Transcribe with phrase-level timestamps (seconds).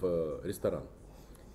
[0.00, 0.84] в ресторан.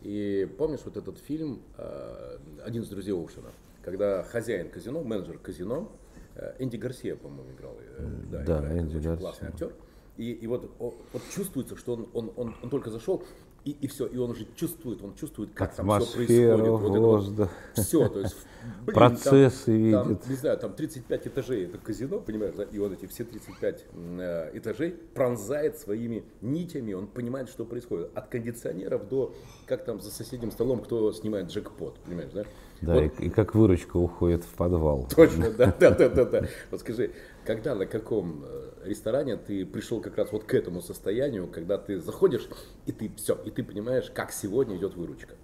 [0.01, 3.51] И помнишь вот этот фильм э, «Один из друзей Оушена»,
[3.83, 5.91] когда хозяин казино, менеджер казино,
[6.35, 7.75] э, Энди Гарсия, по-моему, играл.
[7.79, 9.17] Э, да, да играет, Энди очень Гарсия.
[9.17, 9.73] классный актер.
[10.17, 10.95] И, и вот, вот
[11.33, 13.23] чувствуется, что он, он, он, он только зашел,
[13.65, 16.59] и, и все, и он уже чувствует, он чувствует, как там все происходит.
[16.59, 17.49] Вот воздух.
[17.49, 18.35] это вот, все, то есть,
[18.85, 20.21] блин, Процессы там, видит.
[20.21, 23.85] Там, не знаю, там 35 этажей, это казино, понимаешь, да, и он эти все 35
[23.91, 28.15] э, этажей пронзает своими нитями, он понимает, что происходит.
[28.15, 29.33] От кондиционеров до,
[29.65, 32.43] как там за соседним столом, кто снимает джекпот, понимаешь, да?
[32.81, 33.19] Да, вот.
[33.19, 35.07] и, и как выручка уходит в подвал.
[35.15, 36.47] Точно, да, да, да, да, да.
[36.69, 37.13] Вот скажи,
[37.45, 41.99] когда, на каком э, ресторане ты пришел как раз вот к этому состоянию, когда ты
[41.99, 42.47] заходишь,
[42.85, 45.35] и ты все, и ты понимаешь, как сегодня идет выручка?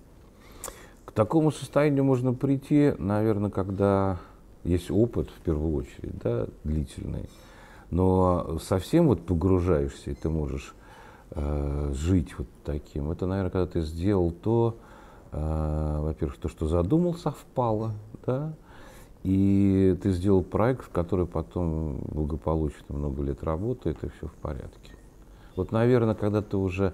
[1.06, 4.20] К такому состоянию можно прийти, наверное, когда
[4.64, 7.30] есть опыт, в первую очередь, да, длительный.
[7.90, 10.74] Но совсем вот погружаешься, и ты можешь
[11.32, 13.12] э, жить вот таким.
[13.12, 14.78] Это, наверное, когда ты сделал то,
[15.32, 17.94] э, во-первых, то, что задумал, совпало,
[18.26, 18.54] да,
[19.24, 24.96] и ты сделал проект, который потом благополучно много лет работает, и все в порядке.
[25.56, 26.94] Вот, наверное, когда ты уже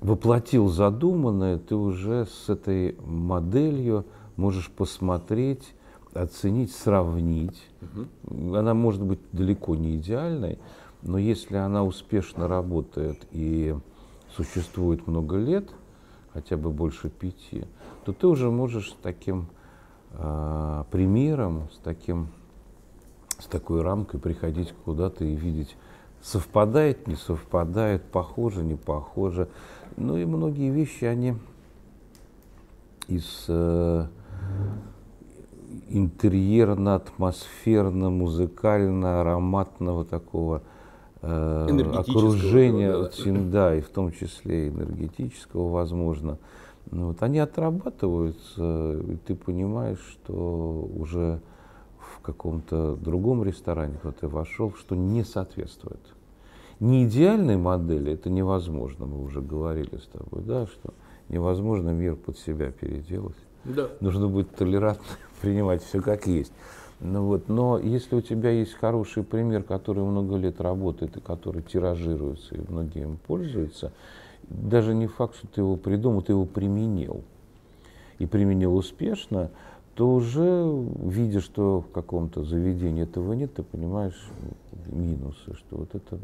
[0.00, 4.04] воплотил задуманное, ты уже с этой моделью
[4.36, 5.74] можешь посмотреть,
[6.12, 7.60] оценить, сравнить.
[7.80, 8.56] Угу.
[8.56, 10.58] Она может быть далеко не идеальной,
[11.02, 13.74] но если она успешно работает и
[14.36, 15.70] существует много лет,
[16.32, 17.64] хотя бы больше пяти,
[18.04, 19.46] то ты уже можешь таким
[20.12, 22.28] э, примером, с, таким,
[23.38, 25.76] с такой рамкой приходить куда-то и видеть,
[26.22, 29.48] совпадает, не совпадает, похоже, не похоже.
[29.96, 31.34] Ну и многие вещи, они
[33.08, 34.06] из э,
[35.88, 40.62] интерьерно-атмосферно, музыкально-ароматного такого
[41.22, 43.10] э, окружения, да.
[43.50, 46.36] да, и в том числе энергетического, возможно,
[46.90, 51.40] ну, вот они отрабатываются, и ты понимаешь, что уже
[51.98, 56.00] в каком-то другом ресторане, куда ты вошел, что не соответствует.
[56.80, 60.94] Не идеальной модели, это невозможно, мы уже говорили с тобой, да, что
[61.28, 63.36] невозможно мир под себя переделать.
[63.64, 63.88] Да.
[64.00, 66.52] Нужно быть толерантным, принимать все как есть.
[67.00, 71.62] Ну вот, но если у тебя есть хороший пример, который много лет работает и который
[71.62, 73.92] тиражируется, и многие им пользуются,
[74.50, 77.22] даже не факт, что ты его придумал, ты его применил.
[78.18, 79.50] И применил успешно,
[79.94, 80.64] то уже,
[81.02, 84.30] видя, что в каком-то заведении этого нет, ты понимаешь
[84.86, 86.18] минусы, что вот это,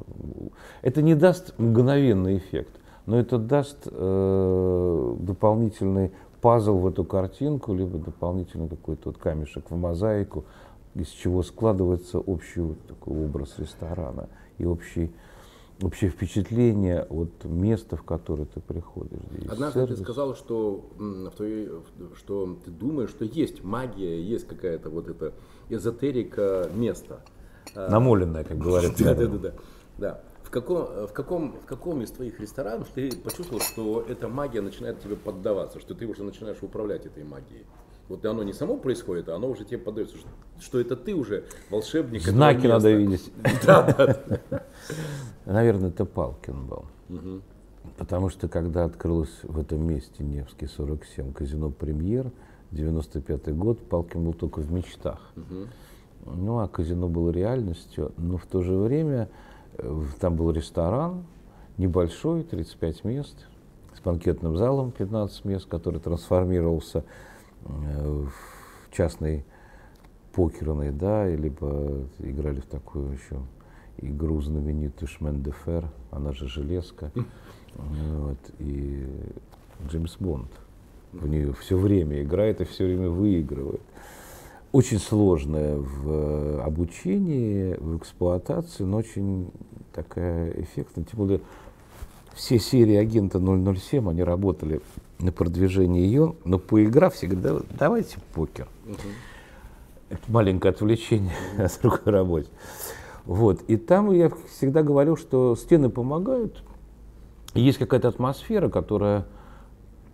[0.83, 2.71] это не даст мгновенный эффект,
[3.07, 9.77] но это даст э, дополнительный пазл в эту картинку, либо дополнительный какой-то вот камешек в
[9.77, 10.45] мозаику,
[10.95, 15.11] из чего складывается общий вот такой образ ресторана и общий
[15.83, 19.19] общее впечатление от места, в которое ты приходишь.
[19.33, 19.99] Здесь Однажды сервис.
[19.99, 21.71] ты сказал, что, в твоей,
[22.17, 25.33] что ты думаешь, что есть магия, есть какая-то вот эта
[25.69, 27.21] эзотерика места.
[27.75, 28.93] А, Намоленная, как говорят.
[28.99, 29.53] Да, да, да, да.
[29.99, 30.21] да.
[30.43, 35.01] В каком, в, каком, в каком из твоих ресторанов ты почувствовал, что эта магия начинает
[35.01, 37.67] тебе поддаваться, что ты уже начинаешь управлять этой магией?
[38.09, 40.29] Вот оно не само происходит, а оно уже тебе подается, что,
[40.61, 42.23] что это ты уже волшебник.
[42.23, 43.33] Знаки надо видеть.
[43.67, 44.65] Да, да.
[45.47, 46.85] Наверное, это Палкин был.
[47.97, 52.31] Потому что когда открылось в этом месте Невский 47 казино «Премьер»,
[52.73, 55.21] 95 год, Палкин был только в мечтах.
[56.27, 59.29] Ну, а казино было реальностью, но в то же время
[59.77, 61.27] э, там был ресторан
[61.77, 63.37] небольшой, 35 мест,
[63.95, 67.05] с банкетным залом 15 мест, который трансформировался
[67.65, 68.31] в
[68.91, 69.45] частной
[70.33, 73.41] покерной, да, либо играли в такую еще
[73.99, 77.13] игру знаменитую Шмен де Фер, она же железка,
[77.75, 79.07] вот, и
[79.89, 80.51] Джеймс Бонд
[81.13, 83.81] в нее все время играет и все время выигрывает.
[84.73, 89.51] Очень сложная в обучении, в эксплуатации, но очень
[89.93, 91.05] такая эффектная.
[91.05, 91.41] Тем более
[92.35, 94.81] все серии агента 007, они работали
[95.25, 98.69] на продвижение ее, но поиграв, все говорят, давайте покер.
[98.87, 98.99] Угу.
[100.11, 102.49] Это маленькое отвлечение uh от другой работы.
[103.25, 103.63] Вот.
[103.63, 106.63] И там я всегда говорил, что стены помогают.
[107.55, 109.25] Есть какая-то атмосфера, которая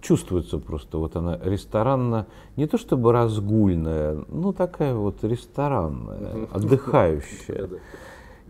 [0.00, 0.98] чувствуется просто.
[0.98, 2.26] Вот она ресторанно,
[2.56, 7.68] не то чтобы разгульная, ну такая вот ресторанная, отдыхающая.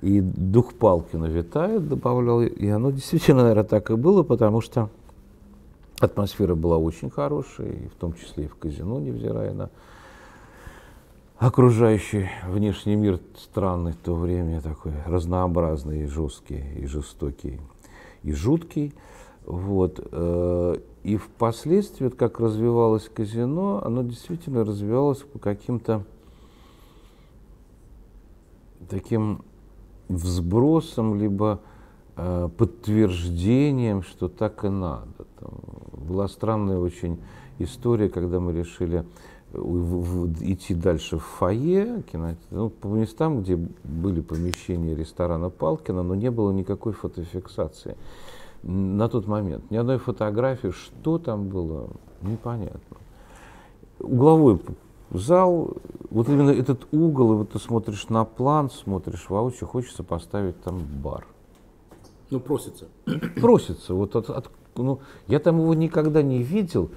[0.03, 2.43] И дух Палкина витает, добавлял.
[2.43, 4.91] И оно действительно, наверное, так и было, потому что
[6.01, 9.71] Атмосфера была очень хорошая, и в том числе и в казино, невзирая на
[11.39, 17.61] окружающий внешний мир странный в то время, такой разнообразный, и жесткий, и жестокий,
[18.23, 18.95] и жуткий.
[19.47, 20.07] Вот.
[20.13, 26.05] Э, и впоследствии, вот как развивалось казино, оно действительно развивалось по каким-то
[28.91, 29.43] таким
[30.09, 31.61] взбросом, либо
[32.17, 35.27] э, подтверждением, что так и надо.
[35.39, 35.53] Там
[36.01, 37.19] была странная очень
[37.59, 39.05] история, когда мы решили
[39.53, 46.31] идти дальше в фойе, кино, ну, по местам, где были помещения ресторана Палкина, но не
[46.31, 47.97] было никакой фотофиксации
[48.63, 49.69] на тот момент.
[49.71, 51.89] Ни одной фотографии, что там было,
[52.23, 52.97] непонятно.
[53.99, 54.61] Угловой
[55.11, 55.77] зал,
[56.11, 60.81] вот именно этот угол, и вот ты смотришь на план, смотришь воочию, хочется поставить там
[61.03, 61.27] бар.
[62.31, 62.87] Ну, просится.
[63.41, 63.95] Просится.
[63.95, 66.91] Вот от, от, ну, я там его никогда не видел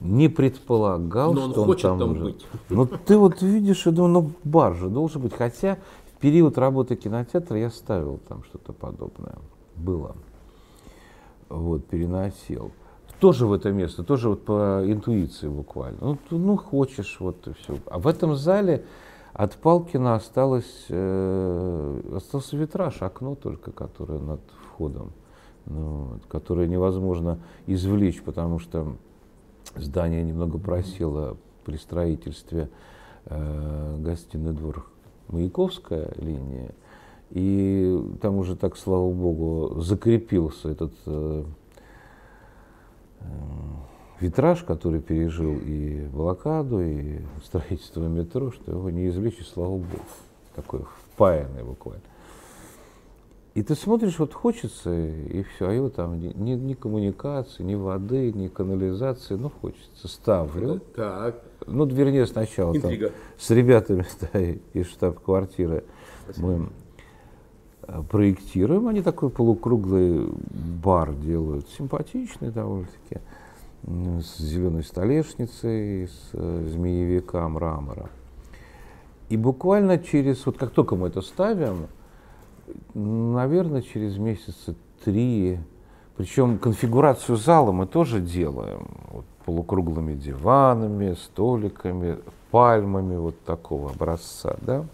[0.00, 2.24] не предполагал, Но он что хочет он там, там уже.
[2.24, 2.46] быть.
[2.68, 5.34] Ну ты вот видишь, я думаю, ну бар же должен быть.
[5.34, 5.78] Хотя
[6.14, 9.34] в период работы кинотеатра я ставил там что-то подобное.
[9.76, 10.14] Было.
[11.48, 12.72] Вот, переносил.
[13.20, 15.98] Тоже в это место, тоже вот по интуиции буквально.
[16.00, 17.78] Ну, ты, ну хочешь, вот и все.
[17.86, 18.84] А в этом зале
[19.32, 25.12] от Палкина осталось, э, остался витраж, окно только, которое над входом,
[25.68, 28.96] вот, которое невозможно извлечь, потому что
[29.76, 32.68] здание немного просело при строительстве
[33.26, 34.86] э, гостиный двор
[35.28, 36.70] Маяковская линия.
[37.30, 41.44] И там уже так, слава богу, закрепился этот э,
[43.20, 43.24] э,
[44.20, 50.02] витраж, который пережил и блокаду, и строительство метро, что его не извлечь, слава богу.
[50.56, 50.80] Такой
[51.12, 52.02] впаянный буквально.
[53.58, 57.74] И ты смотришь, вот хочется, и все, а его там ни, ни, ни коммуникации, ни
[57.74, 60.06] воды, ни канализации, ну хочется.
[60.06, 60.80] Ставлю.
[60.94, 61.42] Так.
[61.66, 62.92] Ну, вернее, сначала там,
[63.36, 64.40] с ребятами да,
[64.74, 65.82] из штаб-квартиры
[66.36, 66.68] мы
[67.82, 68.86] э, проектируем.
[68.86, 70.28] Они такой полукруглый
[70.84, 73.20] бар делают, симпатичный довольно-таки,
[73.82, 78.08] с зеленой столешницей, с э, змеевика мрамора.
[79.30, 81.88] И буквально через, вот как только мы это ставим,
[82.94, 84.74] наверное, через месяца
[85.04, 85.58] три,
[86.16, 92.18] причем конфигурацию зала мы тоже делаем, вот, полукруглыми диванами, столиками,
[92.50, 94.84] пальмами вот такого образца, да.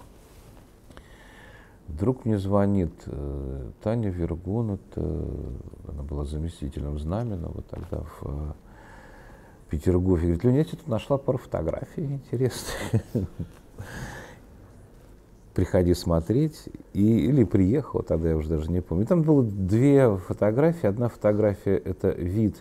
[1.88, 5.00] Вдруг мне звонит э, Таня Вергун, это,
[5.88, 8.53] она была заместителем Знаменова тогда в э,
[9.69, 10.23] Петергофе.
[10.23, 13.03] Говорит, Леня, я тут нашла пару фотографий интересных.
[15.54, 16.68] Приходи смотреть.
[16.92, 19.04] И, или приехал, тогда я уже даже не помню.
[19.04, 20.86] И там было две фотографии.
[20.86, 22.56] Одна фотография– это вид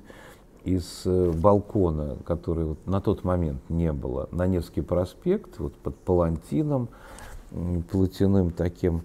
[0.64, 5.96] из э, балкона, который вот на тот момент не было, на Невский проспект, вот под
[5.98, 6.90] палантином,
[7.92, 9.04] платяным таким,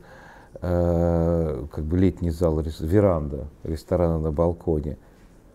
[0.61, 4.99] э, как бы летний зал, веранда ресторана на балконе.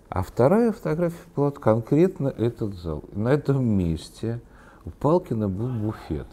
[0.09, 3.03] А вторая фотография была конкретно этот зал.
[3.13, 4.41] На этом месте
[4.85, 6.27] у Палкина был буфет.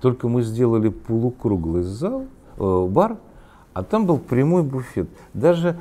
[0.00, 3.18] Только мы сделали полукруглый зал, э, бар,
[3.72, 5.08] а там был прямой буфет.
[5.34, 5.78] Даже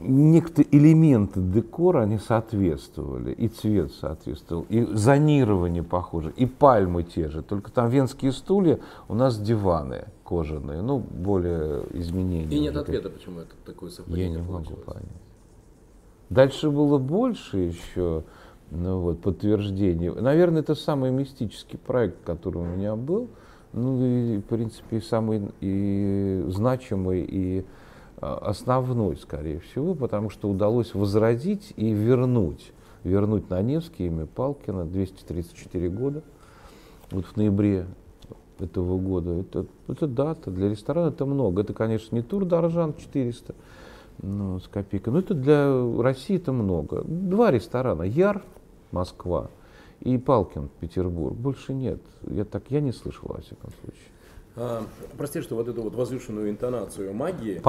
[0.00, 7.42] некоторые элементы декора, они соответствовали, и цвет соответствовал, и зонирование похоже, и пальмы те же,
[7.42, 12.56] только там венские стулья, у нас диваны кожаные, ну, более изменения.
[12.56, 15.04] И нет ответа, почему это такое я совпадение не могу понять.
[16.30, 18.22] Дальше было больше еще
[18.70, 20.10] ну, вот, подтверждений.
[20.10, 23.28] Наверное, это самый мистический проект, который у меня был.
[23.72, 27.64] Ну и, в принципе, самый и значимый, и
[28.20, 32.72] а, основной, скорее всего, потому что удалось возродить и вернуть,
[33.04, 36.22] вернуть на Невский имя Палкина 234 года,
[37.12, 37.86] вот в ноябре
[38.58, 39.34] этого года.
[39.34, 41.62] Это, это дата, для ресторана это много.
[41.62, 43.54] Это, конечно, не тур Доржан 400
[44.22, 47.02] ну, с копейкой, но это для России это много.
[47.04, 48.42] Два ресторана, Яр,
[48.92, 49.50] Москва,
[50.00, 51.34] и Палкин, Петербург.
[51.34, 52.00] Больше нет.
[52.22, 54.04] Я так, я не слышал, во всяком случае.
[54.56, 54.84] А,
[55.16, 57.60] прости, что вот эту вот возвышенную интонацию магии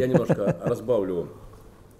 [0.00, 1.28] я немножко разбавлю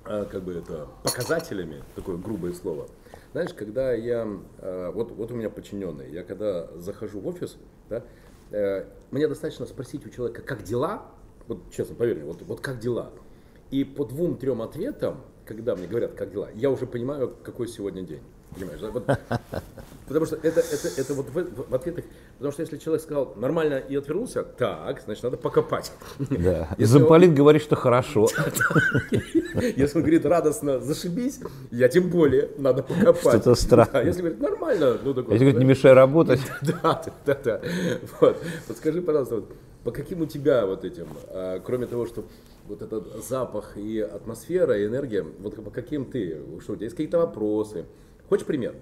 [0.04, 2.88] а, как бы это показателями, такое грубое слово.
[3.32, 4.26] Знаешь, когда я,
[4.58, 7.56] а, вот, вот у меня подчиненный, я когда захожу в офис,
[7.90, 8.02] да,
[8.50, 11.02] э, мне достаточно спросить у человека, как дела,
[11.46, 13.10] вот честно, поверь мне, вот, вот как дела.
[13.70, 18.22] И по двум-трем ответам, когда мне говорят, как дела, я уже понимаю, какой сегодня день.
[18.54, 18.90] Понимаешь, да?
[18.90, 19.04] вот,
[20.08, 22.04] потому что это, это, это вот в, в ответах,
[22.36, 25.92] потому что если человек сказал нормально и отвернулся, так, значит, надо покопать.
[26.30, 26.68] Да.
[26.78, 27.34] Замполит он...
[27.34, 28.28] говорит, что хорошо.
[29.76, 31.40] Если он говорит радостно, зашибись,
[31.70, 33.40] я тем более, надо покопать.
[33.40, 34.02] Что-то странно.
[34.04, 35.34] Если говорит нормально, ну такое.
[35.34, 36.40] Если говорит, не мешай работать.
[36.62, 37.60] Да, да, да.
[38.20, 38.36] Вот.
[38.68, 39.42] вот скажи, пожалуйста,
[39.84, 42.24] по каким у тебя вот этим, а, кроме того, что
[42.66, 46.96] вот этот запах и атмосфера, и энергия, вот по каким ты, что у тебя есть
[46.96, 47.86] какие-то вопросы?
[48.28, 48.74] Хочешь пример?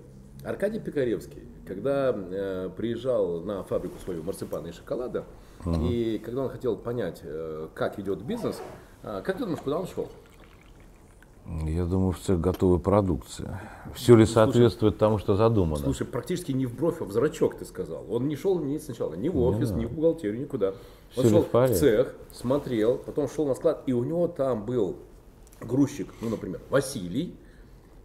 [0.45, 5.25] Аркадий Пикаревский, когда э, приезжал на фабрику свою марципана и шоколада,
[5.65, 5.89] uh-huh.
[5.89, 8.61] и когда он хотел понять, э, как идет бизнес,
[9.03, 10.09] э, как ты думаешь, куда он шел?
[11.65, 13.49] Я думаю, в цех готовой продукции.
[13.95, 15.83] Все ли соответствует слушай, тому, что задумано?
[15.83, 18.05] Слушай, практически не в бровь, а в зрачок ты сказал.
[18.11, 20.71] Он не шел ни сначала ни в офис, не ни в бухгалтерию, никуда.
[21.17, 24.67] Он Все шел в, в цех, смотрел, потом шел на склад, и у него там
[24.67, 24.97] был
[25.61, 27.37] грузчик, ну, например, Василий,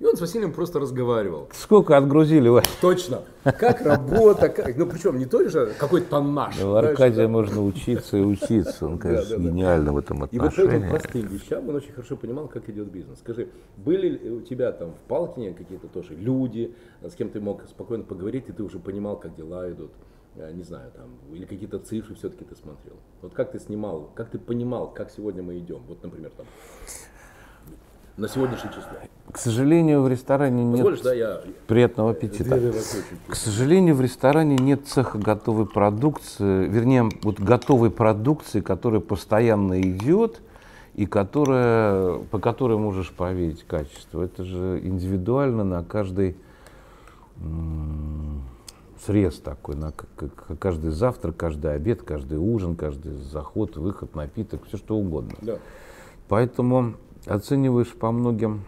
[0.01, 1.47] и он с Василием просто разговаривал.
[1.53, 2.67] Сколько отгрузили, Вась?
[2.81, 3.21] Точно.
[3.43, 4.75] Как работа, как...
[4.75, 6.55] ну причем не только же какой тоннаж.
[6.59, 7.27] Ну, Аркадия да?
[7.27, 9.91] можно учиться и учиться, он, конечно, да, да, гениально да.
[9.91, 10.69] в этом отношении.
[10.69, 13.19] И вот этим простым вещам он очень хорошо понимал, как идет бизнес.
[13.19, 17.63] Скажи, были ли у тебя там в Палкине какие-то тоже люди, с кем ты мог
[17.69, 19.91] спокойно поговорить, и ты уже понимал, как дела идут?
[20.53, 22.95] не знаю, там, или какие-то цифры все-таки ты смотрел.
[23.21, 25.81] Вот как ты снимал, как ты понимал, как сегодня мы идем?
[25.89, 26.45] Вот, например, там,
[28.17, 28.89] на сегодняшнее число?
[29.31, 31.01] К сожалению, в ресторане нет...
[31.03, 31.41] да, я...
[31.67, 32.59] Приятного аппетита.
[33.27, 40.41] К сожалению, в ресторане нет цеха готовой продукции, вернее, вот готовой продукции, которая постоянно идет
[40.95, 44.21] и которая, по которой можешь поверить качество.
[44.21, 46.35] Это же индивидуально на каждый
[49.05, 49.93] срез такой, на
[50.59, 55.35] каждый завтрак, каждый обед, каждый ужин, каждый заход, выход, напиток, все что угодно.
[55.41, 55.57] Да.
[56.27, 58.63] Поэтому оцениваешь по многим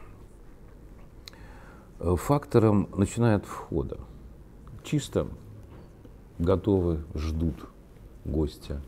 [1.99, 3.97] э, факторам, начиная от входа.
[4.83, 5.27] Чисто
[6.39, 7.55] готовы, ждут
[8.25, 8.81] гостя.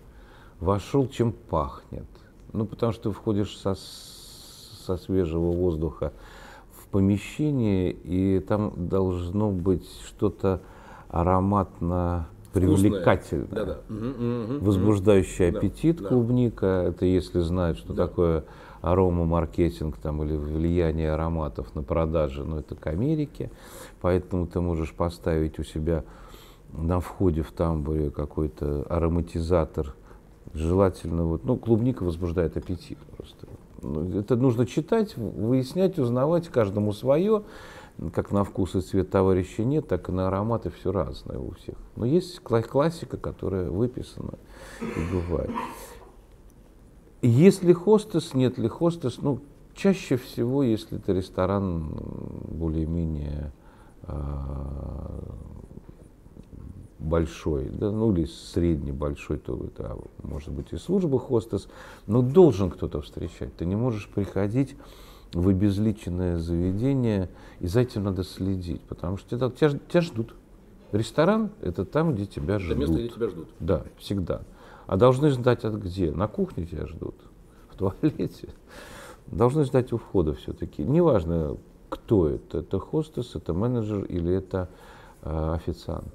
[0.60, 2.06] Вошел, чем пахнет.
[2.54, 6.14] Ну, потому что входишь со, со свежего воздуха
[6.72, 10.62] в помещение, и там должно быть что-то
[11.10, 13.80] ароматно привлекательное, да, да.
[13.90, 16.66] возбуждающий аппетит да, клубника.
[16.88, 18.08] Это если знают, что да.
[18.08, 18.46] такое
[18.86, 23.50] аромамаркетинг там, или влияние ароматов на продажи, но это к Америке.
[24.02, 26.04] Поэтому ты можешь поставить у себя
[26.72, 29.96] на входе в тамбуре какой-то ароматизатор.
[30.54, 33.48] Желательно, вот, ну, клубника возбуждает аппетит просто.
[33.82, 37.44] Ну, это нужно читать, выяснять, узнавать, каждому свое.
[38.14, 41.76] Как на вкус и цвет товарища нет, так и на ароматы все разное у всех.
[41.96, 44.34] Но есть классика, которая выписана
[44.82, 45.52] и бывает.
[47.26, 49.40] Есть ли хостес, нет ли хостес, ну,
[49.74, 51.90] чаще всего, если это ресторан
[52.50, 53.52] более-менее
[54.04, 54.14] э,
[57.00, 61.68] большой, да, ну или средний большой, то это может быть и служба хостес,
[62.06, 63.56] но должен кто-то встречать.
[63.56, 64.76] Ты не можешь приходить
[65.34, 67.30] в обезличенное заведение,
[67.60, 70.36] и за этим надо следить, потому что тебя, тебя, тебя ждут.
[70.92, 72.72] Ресторан– это там, где тебя ждут.
[72.72, 73.48] Это место, где тебя ждут.
[73.60, 74.44] Да, всегда.
[74.88, 76.12] А должны ждать от где?
[76.12, 77.16] На кухне тебя ждут,
[77.70, 78.50] в туалете.
[79.28, 80.84] Должны ждать у входа все-таки.
[80.84, 81.58] Неважно,
[81.90, 82.60] кто это.
[82.60, 84.70] Это хостес, это менеджер или это
[85.24, 86.14] э, официант.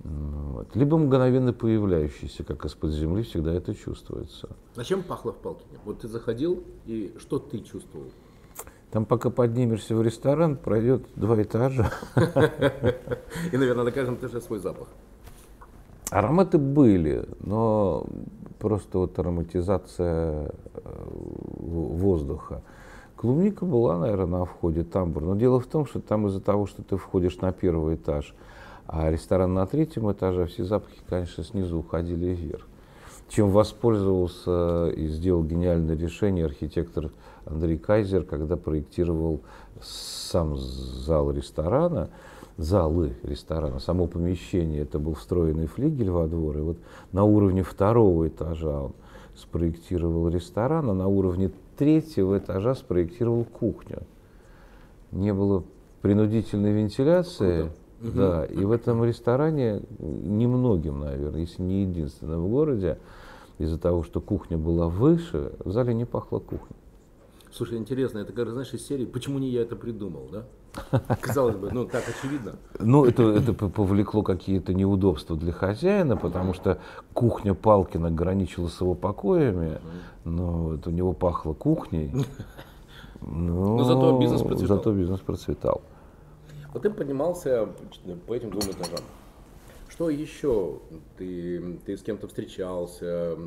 [0.00, 0.74] Вот.
[0.76, 4.50] Либо мгновенно появляющийся, как из-под земли, всегда это чувствуется.
[4.76, 5.78] А чем пахло в Палкине?
[5.84, 8.06] Вот ты заходил, и что ты чувствовал?
[8.90, 11.90] Там, пока поднимешься в ресторан, пройдет два этажа.
[13.52, 14.88] И, наверное, на каждом этаже свой запах.
[16.10, 18.06] Ароматы были, но
[18.58, 21.08] просто вот ароматизация э,
[21.58, 22.62] воздуха.
[23.16, 25.22] Клубника была, наверное, на входе, тамбур.
[25.22, 28.34] Но дело в том, что там из-за того, что ты входишь на первый этаж,
[28.86, 32.66] а ресторан на третьем этаже, все запахи, конечно, снизу уходили вверх.
[33.28, 37.10] Чем воспользовался и сделал гениальное решение архитектор
[37.46, 39.40] Андрей Кайзер, когда проектировал
[39.80, 42.10] сам зал ресторана–
[42.56, 46.76] залы ресторана, само помещение, это был встроенный флигель во двор, и вот
[47.12, 48.92] на уровне второго этажа он
[49.36, 54.02] спроектировал ресторан, а на уровне третьего этажа спроектировал кухню.
[55.10, 55.64] Не было
[56.02, 57.70] принудительной вентиляции,
[58.00, 58.16] Круто.
[58.16, 62.98] да, и в этом ресторане немногим, наверное, если не единственным в городе,
[63.58, 66.76] из-за того, что кухня была выше, в зале не пахло кухней.
[67.56, 70.44] Слушай, интересно, это, как знаешь, из серии «Почему не я это придумал», да?
[71.20, 72.56] Казалось бы, ну так очевидно.
[72.80, 76.78] Ну, это, это повлекло какие-то неудобства для хозяина, потому что
[77.12, 79.78] кухня Палкина граничила с его покоями,
[80.24, 82.10] но вот у него пахло кухней.
[83.20, 84.76] Но, но зато бизнес процветал.
[84.76, 85.82] Зато бизнес процветал.
[86.72, 87.68] Вот ты поднимался
[88.26, 88.98] по этим двум этажам.
[89.94, 90.80] Что еще?
[91.18, 93.38] Ты, ты с кем-то встречался?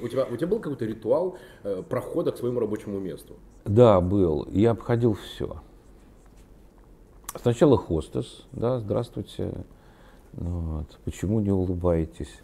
[0.00, 3.34] У тебя, у тебя был какой-то ритуал э, прохода к своему рабочему месту?
[3.66, 4.48] Да, был.
[4.50, 5.60] Я обходил все.
[7.42, 9.52] Сначала хостес, да, здравствуйте.
[10.32, 10.98] Ну вот.
[11.04, 12.40] Почему не улыбаетесь?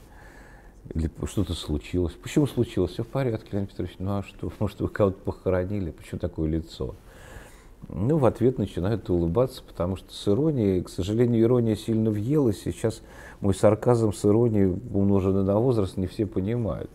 [0.93, 2.13] Или что-то случилось?
[2.13, 2.91] Почему случилось?
[2.91, 3.95] Все в порядке, Леонид Петрович.
[3.99, 4.53] Ну а что?
[4.59, 5.91] Может, вы кого-то похоронили?
[5.91, 6.95] Почему такое лицо?
[7.89, 12.73] Ну, в ответ начинают улыбаться, потому что с иронией, к сожалению, ирония сильно въелась, и
[12.73, 13.03] сейчас
[13.41, 16.91] мой сарказм с иронией, умноженный на возраст, не все понимают.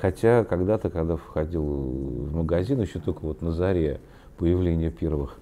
[0.00, 4.00] Хотя когда-то, когда входил в магазин, еще только вот на заре
[4.36, 5.38] появления первых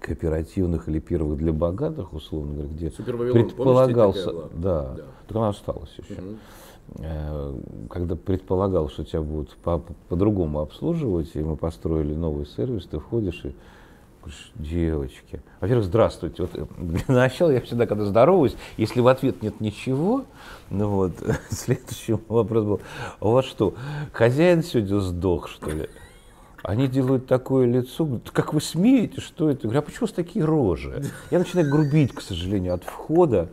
[0.00, 5.92] кооперативных или первых для богатых, условно говоря, где предполагался, помнишь, да, да, так она осталась
[5.98, 6.20] еще.
[6.20, 7.88] Угу.
[7.90, 13.44] Когда предполагал, что тебя будут по- по-другому обслуживать, и мы построили новый сервис, ты входишь
[13.44, 13.54] и
[14.54, 15.42] девочки.
[15.60, 16.42] Во-первых, здравствуйте.
[16.42, 20.24] Вот для начала я всегда, когда здороваюсь, если в ответ нет ничего,
[20.70, 21.12] ну вот,
[21.50, 22.80] следующий вопрос был,
[23.20, 23.74] а у вас что,
[24.12, 25.88] хозяин сегодня сдох, что ли?
[26.62, 29.60] Они делают такое лицо, как вы смеете, что это?
[29.62, 31.04] Я говорю, а почему у вас такие рожи?
[31.30, 33.48] Я начинаю грубить, к сожалению, от входа.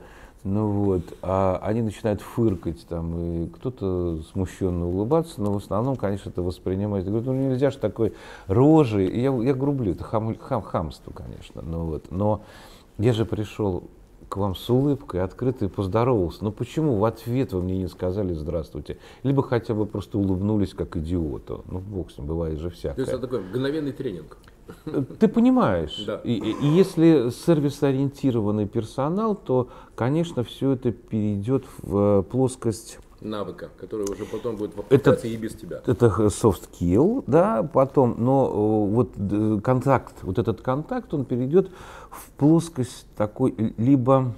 [0.45, 6.29] Ну вот, а они начинают фыркать там, и кто-то смущенно улыбаться, но в основном, конечно,
[6.29, 7.09] это воспринимается.
[7.09, 8.13] Говорят, ну нельзя же такой
[8.45, 9.07] рожи.
[9.07, 11.63] И я, я грублю, это хам, хам, хамство, конечно.
[11.63, 12.43] Ну вот, но
[12.99, 13.85] я же пришел
[14.29, 16.43] к вам с улыбкой, открыто и поздоровался.
[16.43, 18.99] Но почему в ответ вы мне не сказали «здравствуйте»?
[19.23, 21.65] Либо хотя бы просто улыбнулись как идиоту.
[21.67, 22.93] Ну, бог с ним, бывает же всякое.
[22.97, 24.37] То есть это такой мгновенный тренинг.
[25.19, 26.21] Ты понимаешь, да.
[26.23, 34.25] и, и если сервис-ориентированный персонал, то, конечно, все это перейдет в плоскость навыка, который уже
[34.25, 35.81] потом будет воплощаться и без тебя.
[35.85, 41.69] Это soft skill, да, потом, но э, вот контакт, вот этот контакт, он перейдет
[42.09, 44.33] в плоскость такой, либо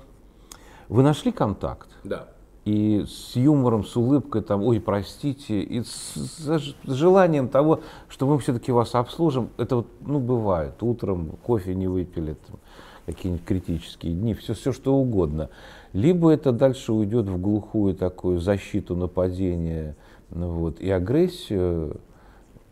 [0.89, 2.29] вы нашли контакт, да.
[2.67, 8.38] И с юмором, с улыбкой, там, ой, простите, и с, с, желанием того, что мы
[8.39, 12.59] все-таки вас обслужим, это вот, ну, бывает, утром кофе не выпили, там,
[13.05, 15.50] какие-нибудь критические дни, все, все что угодно.
[15.93, 19.95] Либо это дальше уйдет в глухую такую защиту, нападение
[20.29, 22.01] ну вот, и агрессию,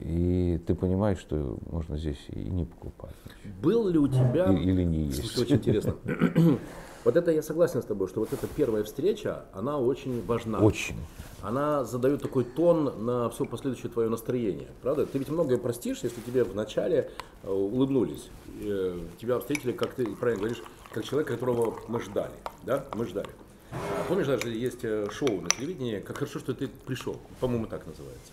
[0.02, 3.16] и ты понимаешь, что можно здесь и не покупать.
[3.62, 4.52] Был ли у тебя...
[4.52, 5.26] Или не есть.
[5.26, 5.96] Слушай, очень интересно.
[7.06, 10.60] Вот это я согласен с тобой, что вот эта первая встреча, она очень важна.
[10.60, 10.96] Очень.
[11.44, 14.70] Она задает такой тон на все последующее твое настроение.
[14.82, 15.06] Правда?
[15.06, 17.12] Ты ведь многое простишь, если тебе вначале
[17.44, 18.28] э, улыбнулись.
[18.64, 22.34] Э, тебя встретили, как ты правильно говоришь, как человека, которого мы ждали.
[22.64, 22.86] Да?
[22.96, 23.30] Мы ждали.
[24.08, 27.18] Помнишь, даже есть э, шоу на телевидении «Как хорошо, что ты пришел».
[27.40, 28.32] По-моему, так называется.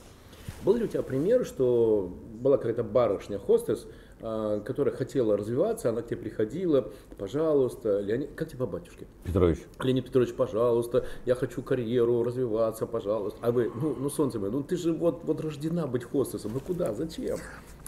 [0.65, 3.87] Был ли у тебя пример, что была какая-то барышня, хостес,
[4.23, 9.09] которая хотела развиваться, она к тебе приходила, пожалуйста, Леонид, как тебя батюшки?
[9.25, 9.59] Петрович.
[9.81, 13.41] Леонид Петрович, пожалуйста, я хочу карьеру развиваться, пожалуйста.
[13.43, 16.61] А вы, ну, ну солнце мое, ну ты же вот, вот рождена быть хостесом, ну
[16.61, 17.39] куда, зачем?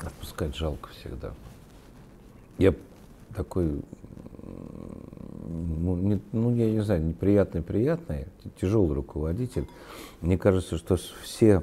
[0.01, 1.33] Отпускать жалко всегда.
[2.59, 2.75] Я
[3.37, 3.83] такой,
[4.43, 8.27] ну, не, ну я не знаю, неприятный-приятный,
[8.61, 9.69] тяжелый руководитель.
[10.21, 11.63] Мне кажется, что все,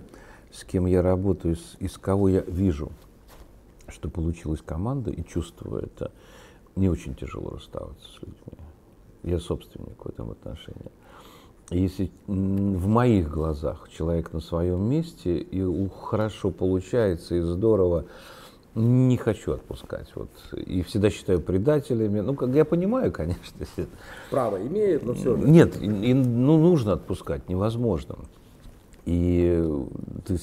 [0.53, 2.89] с кем я работаю, из кого я вижу–
[3.91, 6.11] что получилась команда и чувствую это,
[6.75, 8.57] не очень тяжело расставаться с людьми.
[9.23, 10.91] Я собственник в этом отношении.
[11.69, 18.05] Если в моих глазах человек на своем месте и хорошо получается и здорово,
[18.75, 20.11] не хочу отпускать.
[20.15, 20.29] Вот.
[20.53, 22.21] И всегда считаю предателями.
[22.21, 23.65] Ну, как я понимаю, конечно.
[24.29, 25.47] Право имеет, но все же.
[25.47, 28.15] Нет, и, ну, нужно отпускать, невозможно.
[29.05, 29.65] И
[30.25, 30.37] ты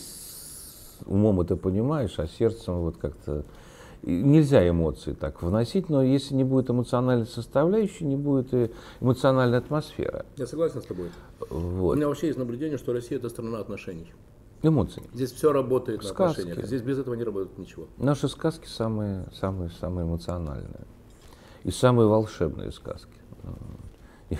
[1.07, 3.45] умом это понимаешь, а сердцем вот как-то
[4.03, 10.25] нельзя эмоции так вносить, но если не будет эмоциональной составляющей, не будет и эмоциональной атмосферы.
[10.37, 11.11] Я согласен с тобой.
[11.51, 11.95] Вот.
[11.95, 14.13] У меня вообще есть наблюдение, что Россия это страна отношений.
[14.63, 15.05] Эмоций.
[15.15, 16.21] Здесь все работает сказки.
[16.21, 16.67] на отношениях.
[16.67, 17.87] Здесь без этого не работает ничего.
[17.97, 20.87] Наши сказки самые, самые, самые эмоциональные.
[21.63, 23.13] И самые волшебные сказки.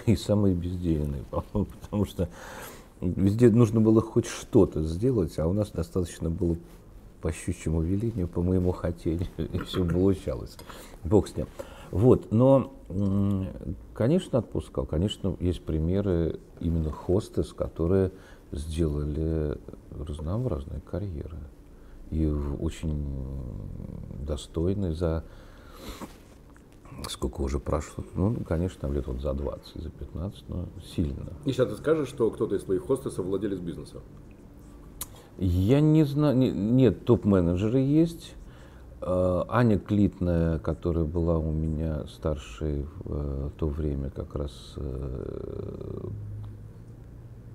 [0.07, 2.29] И самые бездельные, потому что
[3.01, 6.57] Везде нужно было хоть что-то сделать, а у нас достаточно было
[7.21, 10.57] по щучьему велению, по моему хотению, и все получалось.
[11.05, 11.47] Бог с ним.
[11.91, 12.73] Вот, но,
[13.95, 14.85] конечно, отпускал.
[14.85, 18.13] Конечно, есть примеры именно хостес, которые
[18.53, 19.59] сделали
[19.91, 21.39] разнообразные карьеры.
[22.11, 23.05] И очень
[24.27, 25.25] достойные за
[27.09, 31.33] сколько уже прошло, ну, конечно, лет вот за 20, за 15, но сильно.
[31.45, 34.01] И сейчас ты скажешь, что кто-то из твоих хостесов владелец бизнеса?
[35.39, 38.35] Я не знаю, не, нет, топ-менеджеры есть,
[39.01, 44.75] Э, Аня Клитная, которая была у меня старшей в то время, как раз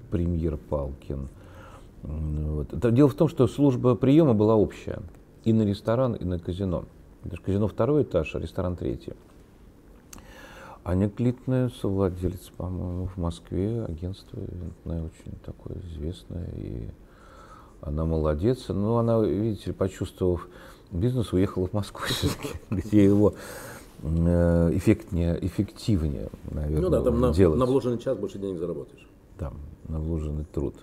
[0.09, 1.27] премьер Палкин.
[2.03, 2.93] Вот.
[2.93, 4.99] Дело в том, что служба приема была общая
[5.43, 6.85] и на ресторан, и на казино.
[7.23, 9.13] Даже казино второй этаж, а ресторан третий.
[10.85, 16.89] Аня Клитная, совладелец, по-моему, в Москве, агентство винтное очень такое известное, и
[17.79, 18.65] она молодец.
[18.67, 20.47] Но ну, она, видите, почувствовав
[20.91, 23.33] бизнес, уехала в Москву все-таки, где его
[24.01, 27.57] э, эффектнее, эффективнее, наверное, Ну да, там делать.
[27.57, 29.07] на, на вложенный час больше денег заработаешь.
[29.37, 29.53] Там,
[29.87, 30.75] на вложенный труд.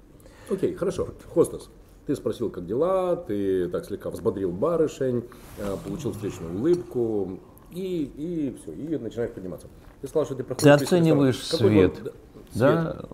[0.48, 1.08] Окей, хорошо.
[1.34, 1.68] Хостес,
[2.06, 5.24] ты спросил, как дела, ты так слегка взбодрил барышень,
[5.58, 7.38] э, получил встречную улыбку,
[7.72, 9.68] и, и все, и начинаешь подниматься.
[10.00, 10.78] Ты сказал, что ты проходишь...
[10.78, 12.14] Ты оцениваешь свет, свет,
[12.54, 13.04] да,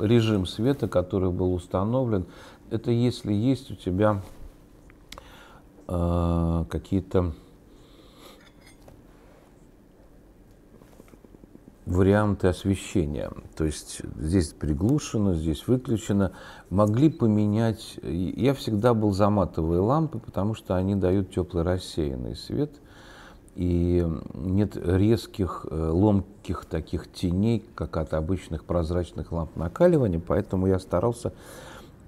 [0.00, 2.26] режим света, который был установлен.
[2.70, 4.22] Это если есть у тебя
[5.88, 7.32] э, какие-то
[11.86, 13.30] варианты освещения.
[13.56, 16.32] То есть здесь приглушено, здесь выключено.
[16.70, 17.98] Могли поменять...
[18.02, 22.70] Я всегда был за матовые лампы, потому что они дают теплый рассеянный свет–
[23.56, 30.78] и нет резких, э, ломких таких теней, как от обычных прозрачных ламп накаливания, поэтому я
[30.78, 31.32] старался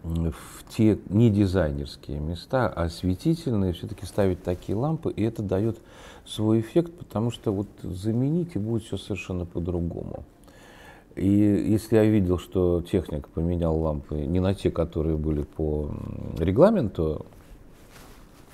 [0.02, 5.78] в те не дизайнерские места, а осветительные все-таки ставить такие лампы, и это дает
[6.24, 10.24] свой эффект, потому что вот заменить и будет все совершенно по-другому.
[11.16, 15.90] И если я видел, что техник поменял лампы не на те, которые были по
[16.38, 17.24] регламенту,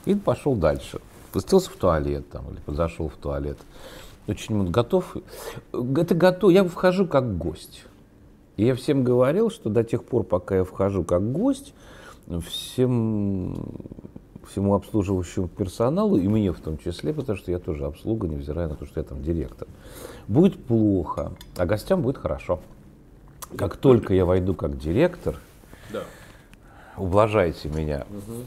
[0.05, 1.00] и пошел дальше
[1.33, 3.57] спустился в туалет там, или подошел в туалет.
[4.29, 5.16] Очень готов.
[5.73, 6.53] Это готов.
[6.53, 7.85] Я вхожу как гость.
[8.59, 11.73] И я всем говорил, что до тех пор, пока я вхожу как гость,
[12.47, 13.57] всем,
[14.47, 18.77] всему обслуживающему персоналу, и мне в том числе, потому что я тоже обслуга, невзирая на
[18.77, 19.66] то, что я там директор,
[20.29, 22.61] будет плохо, а гостям будет хорошо.
[23.57, 25.37] Как только я войду как директор,
[25.90, 26.03] да.
[26.99, 28.45] ублажайте меня, угу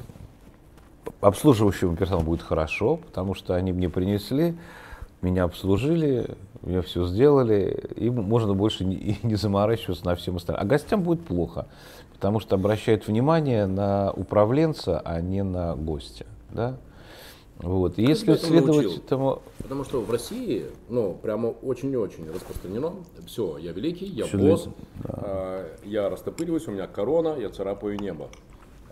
[1.22, 4.56] обслуживающему персоналу будет хорошо, потому что они мне принесли,
[5.22, 10.64] меня обслужили, мне все сделали, и можно больше не, не заморачиваться на всем остальном.
[10.64, 11.68] А гостям будет плохо,
[12.14, 16.26] потому что обращают внимание на управленца, а не на гостя.
[16.52, 16.78] Да?
[17.58, 17.98] Вот.
[17.98, 19.02] И если следовать научил?
[19.02, 19.42] этому...
[19.60, 22.94] Потому что в России, ну, прямо очень-очень распространено.
[23.26, 24.72] Все, я великий, я все босс, да.
[25.04, 28.30] а, я растопыриваюсь, у меня корона, я царапаю небо.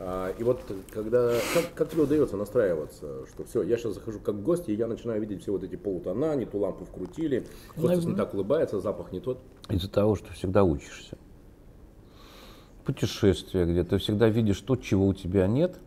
[0.06, 0.60] А, и вот
[0.92, 4.88] когда, как, как тебе удается настраиваться, что все, я сейчас захожу как гость, и я
[4.88, 9.14] начинаю видеть все вот эти полутона, не ту лампу вкрутили, хостес не так улыбается, запах
[9.14, 9.40] не тот.
[9.70, 11.18] Из-за того, что всегда учишься.
[12.84, 15.80] Путешествия, где ты всегда видишь то, чего у тебя нет.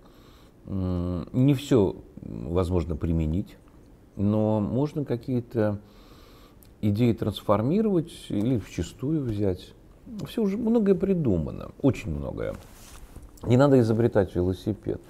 [0.65, 3.59] Не все возможно применить,
[4.17, 5.79] но можно какие-то
[6.81, 9.75] идеи трансформировать или в чистую взять.
[10.27, 12.55] Все уже многое придумано, очень многое.
[13.43, 15.01] Не надо изобретать велосипед.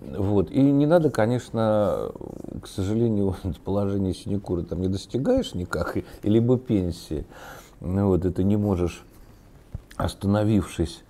[0.00, 0.50] Вот.
[0.50, 2.10] И не надо, конечно,
[2.62, 7.26] к сожалению, положение синекуры там не достигаешь никак, либо пенсии.
[7.80, 9.04] Ну, вот, это не можешь,
[9.96, 11.02] остановившись,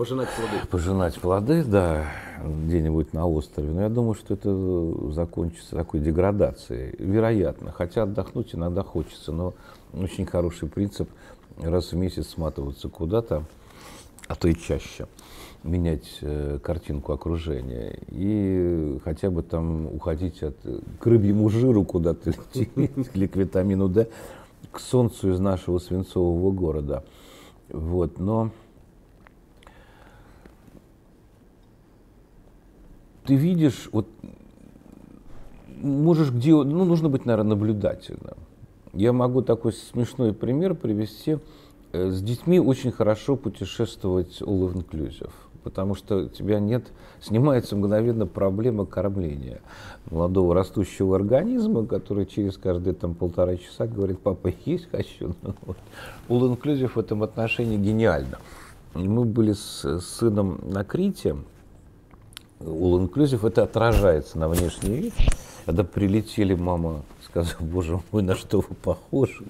[0.00, 0.66] Пожинать плоды.
[0.70, 2.06] Пожинать плоды, да,
[2.42, 3.70] где-нибудь на острове.
[3.70, 6.94] Но я думаю, что это закончится такой деградацией.
[6.98, 7.70] Вероятно.
[7.70, 9.52] Хотя отдохнуть иногда хочется, но
[9.92, 11.10] очень хороший принцип
[11.58, 13.44] раз в месяц сматываться куда-то,
[14.30, 15.08] а то и чаще,
[15.64, 20.56] менять э, картинку окружения и хотя бы там уходить от
[21.00, 24.08] к рыбьему жиру куда-то или к витамину D,
[24.70, 27.02] к солнцу из нашего свинцового города.
[27.70, 28.52] Вот, но
[33.24, 34.06] ты видишь, вот
[35.66, 38.36] можешь где, ну, нужно быть, наверное, наблюдательным.
[38.92, 41.38] Я могу такой смешной пример привести.
[41.92, 45.30] Э, с детьми очень хорошо путешествовать all inclusive,
[45.64, 46.84] потому что у тебя нет,
[47.20, 49.60] снимается мгновенно проблема кормления
[50.10, 55.34] молодого растущего организма, который через каждые там полтора часа говорит, папа, есть хочу.
[55.42, 55.76] Ну, вот.
[56.28, 58.38] All inclusive в этом отношении гениально.
[58.94, 61.36] Мы были с сыном на Крите,
[62.60, 65.14] all inclusive это отражается на внешний вид.
[65.66, 69.44] Когда прилетели, мама сказала, боже мой, на что вы похожи?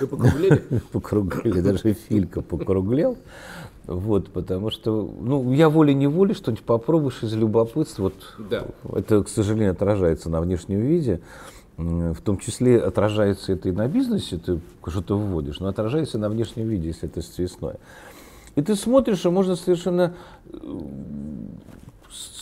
[0.00, 0.62] Вы покруглели?
[0.92, 3.16] Покруглели, даже Филька покруглел.
[3.86, 8.04] Вот, потому что, ну, я волей-неволей что-нибудь попробуешь из любопытства.
[8.04, 8.14] Вот
[8.50, 8.64] да.
[8.92, 11.20] это, к сожалению, отражается на внешнем виде.
[11.76, 16.68] В том числе отражается это и на бизнесе, ты что-то вводишь, но отражается на внешнем
[16.68, 17.78] виде, если это съестное.
[18.54, 20.58] И ты смотришь, и можно совершенно э,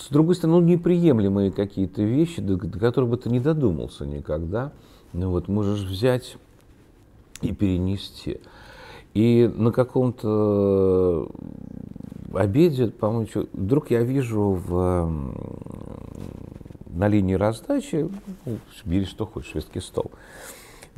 [0.09, 4.73] с другой стороны, ну, неприемлемые какие-то вещи, до, до которых бы ты не додумался никогда.
[5.13, 6.37] Ну вот, можешь взять
[7.43, 8.41] и перенести.
[9.15, 11.29] И на каком-то
[12.35, 15.11] обеде, по-моему, вдруг я вижу в,
[16.87, 18.09] на линии раздачи,
[18.45, 20.11] ну, бери что хочешь, шведский стол,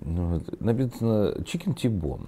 [0.01, 2.27] ну, вот, написано chicken тибон,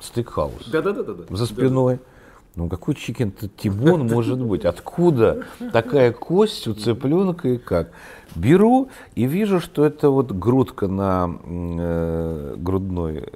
[0.00, 0.68] стейкхаус.
[0.68, 1.36] Да-да-да.
[1.36, 1.96] За спиной.
[1.96, 2.11] Да.
[2.54, 4.64] Ну какой чикен тибон может быть?
[4.64, 7.90] Откуда такая кость у цыпленка и как?
[8.34, 13.28] Беру и вижу, что это вот грудка на э, грудной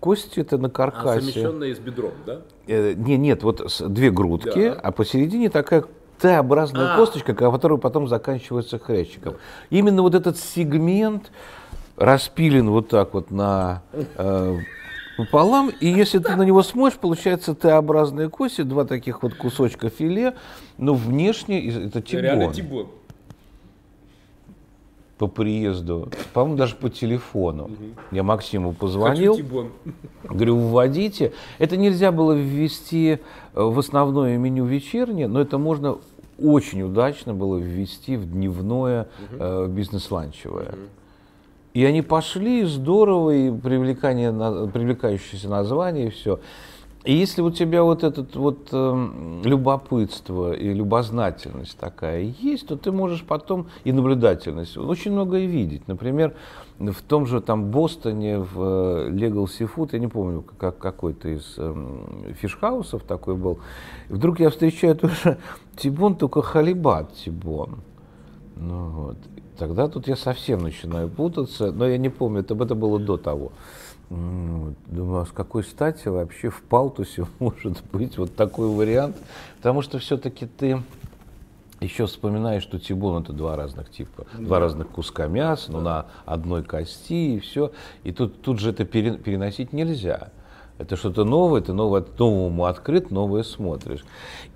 [0.00, 1.18] кости, это на каркасе.
[1.18, 2.40] А совмещенная с бедром, да?
[2.66, 4.74] Э, не, нет, вот две грудки, да.
[4.74, 5.84] а посередине такая
[6.20, 6.96] Т-образная а.
[6.96, 9.34] косточка, которая потом заканчивается хрящиком.
[9.70, 11.30] Именно вот этот сегмент
[11.96, 14.58] распилен вот так вот на э,
[15.18, 20.36] пополам, и если ты на него смотришь, получается Т-образные кости, два таких вот кусочка филе,
[20.78, 22.22] но внешне это тибон.
[22.22, 22.86] Реально тибон.
[25.18, 27.64] По приезду, по-моему, даже по телефону.
[27.64, 27.74] Угу.
[28.12, 29.36] Я Максиму позвонил,
[30.22, 31.32] говорю, вводите.
[31.58, 33.18] Это нельзя было ввести
[33.54, 35.98] э, в основное меню вечернее, но это можно
[36.38, 39.42] очень удачно было ввести в дневное угу.
[39.42, 40.68] э, бизнес-ланчевое.
[40.68, 40.78] Угу.
[41.78, 46.40] И они пошли, здорово, и привлекание, привлекающееся название, и все.
[47.04, 52.90] И если у тебя вот это вот э, любопытство и любознательность такая есть, то ты
[52.90, 55.86] можешь потом и наблюдательность очень многое видеть.
[55.86, 56.34] Например,
[56.80, 61.54] в том же там Бостоне, в э, Legal Seafood, я не помню, как какой-то из
[61.58, 61.74] э,
[62.40, 63.60] фишхаусов такой был,
[64.08, 65.38] вдруг я встречаю тоже
[65.76, 67.82] Тибон, только халибат Тибон.
[68.56, 69.16] Ну, вот.
[69.58, 73.50] Тогда тут я совсем начинаю путаться, но я не помню, это, это было до того.
[74.08, 79.16] Думаю, а с какой стати вообще в палтусе может быть вот такой вариант?
[79.56, 80.82] Потому что все-таки ты
[81.80, 84.44] еще вспоминаешь, что тибун это два разных типа, да.
[84.44, 87.72] два разных куска мяса, но на одной кости и все.
[88.04, 90.30] И тут, тут же это переносить нельзя.
[90.78, 94.04] Это что-то новое, ты новое, новому открыт, новое смотришь.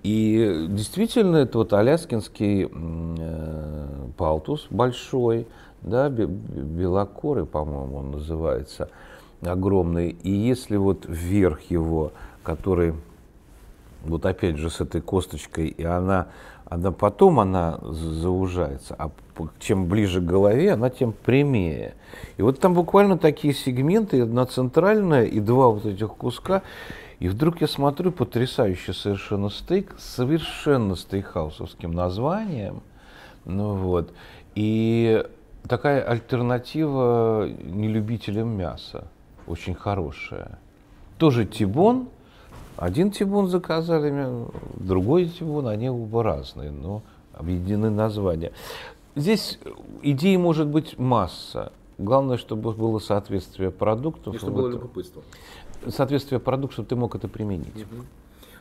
[0.04, 5.48] И действительно, это вот аляскинский э, палтус большой,
[5.82, 8.88] да, белокорый, по-моему, он называется,
[9.40, 10.10] огромный.
[10.10, 12.12] И если вот вверх его,
[12.44, 12.94] который
[14.04, 16.28] вот опять же с этой косточкой, и она
[16.72, 19.10] она потом она заужается, а
[19.58, 21.94] чем ближе к голове, она тем прямее.
[22.36, 26.62] И вот там буквально такие сегменты, одна центральная и два вот этих куска.
[27.18, 32.82] И вдруг я смотрю потрясающий совершенно стейк совершенно стейкхаусовским названием.
[33.44, 34.12] Ну вот.
[34.54, 35.24] И
[35.68, 39.06] такая альтернатива нелюбителям мяса.
[39.46, 40.58] Очень хорошая.
[41.18, 42.08] Тоже тибон,
[42.76, 44.12] один тибун заказали,
[44.74, 48.52] другой тибун, они оба разные, но объединены названия.
[49.14, 49.58] Здесь
[50.02, 51.72] идей может быть масса.
[51.98, 54.34] Главное, чтобы было соответствие продуктов.
[54.34, 55.22] И чтобы вот, было любопытство.
[55.88, 57.76] Соответствие продуктов, чтобы ты мог это применить.
[57.76, 58.04] Угу.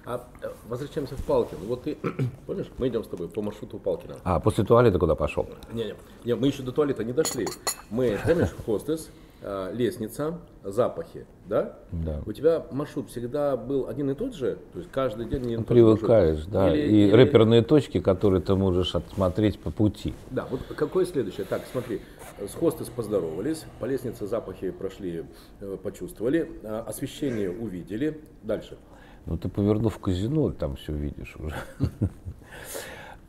[0.03, 1.57] А э, возвращаемся в Палкин.
[1.67, 1.97] Вот ты,
[2.47, 4.17] помнишь, мы идем с тобой по маршруту Палкина.
[4.23, 5.47] А, после туалета куда пошел?
[5.71, 7.47] Не, не, не, мы еще до туалета не дошли.
[7.89, 9.09] Мы, помнишь, хостес,
[9.43, 11.79] Э, лестница, запахи, да?
[11.91, 12.21] Да.
[12.27, 14.59] У тебя маршрут всегда был один и тот же?
[14.71, 16.71] То есть каждый день не Привыкаешь, да.
[16.71, 17.15] Или, и или...
[17.15, 20.13] реперные точки, которые ты можешь отсмотреть по пути.
[20.29, 21.47] Да, вот какое следующее?
[21.49, 22.01] Так, смотри,
[22.39, 25.25] с хостес поздоровались, по лестнице запахи прошли,
[25.59, 28.21] э, почувствовали, э, освещение увидели.
[28.43, 28.77] Дальше.
[29.25, 31.55] Ну, ты повернул в казино, там все видишь уже.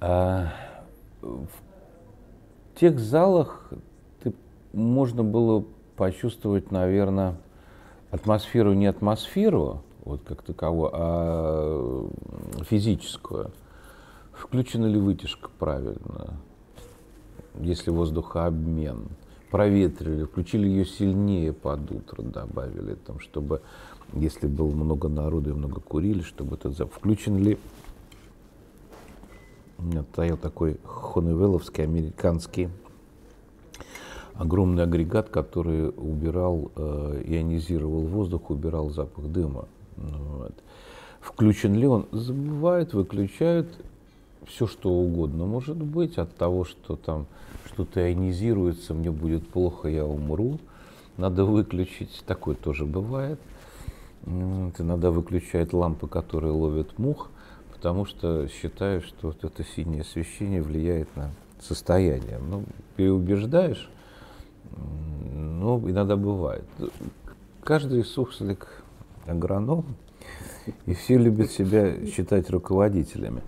[0.05, 0.53] А,
[1.21, 1.47] в
[2.75, 3.71] тех залах
[4.73, 5.65] можно было
[5.97, 7.37] почувствовать, наверное,
[8.11, 12.09] атмосферу не атмосферу, вот как таковую, а
[12.69, 13.51] физическую.
[14.33, 16.35] Включена ли вытяжка правильно,
[17.61, 19.09] если воздухообмен,
[19.51, 23.61] проветрили, включили ее сильнее под утро, добавили, там, чтобы,
[24.15, 27.59] если было много народу и много курили, чтобы это включен ли
[29.79, 32.69] у меня стоял такой хоневеловский американский
[34.35, 39.67] огромный агрегат, который убирал, э, ионизировал воздух, убирал запах дыма.
[39.97, 40.55] Ну вот.
[41.21, 42.07] Включен ли он?
[42.11, 43.69] Забывают, выключают.
[44.47, 46.19] Все что угодно может быть.
[46.19, 47.27] От того, что там
[47.67, 50.59] что-то ионизируется, мне будет плохо, я умру.
[51.17, 52.23] Надо выключить.
[52.27, 53.39] Такое тоже бывает.
[54.23, 54.81] Вот.
[54.81, 57.31] Иногда выключают лампы, которые ловят мух,
[57.73, 62.39] потому что считаю, что вот это синее освещение влияет на состояние.
[62.39, 62.65] Ну,
[62.97, 63.89] переубеждаешь,
[65.35, 66.65] ну, иногда бывает.
[67.63, 68.83] Каждый суслик
[69.27, 69.97] агроном,
[70.87, 73.43] и все любят себя считать руководителями.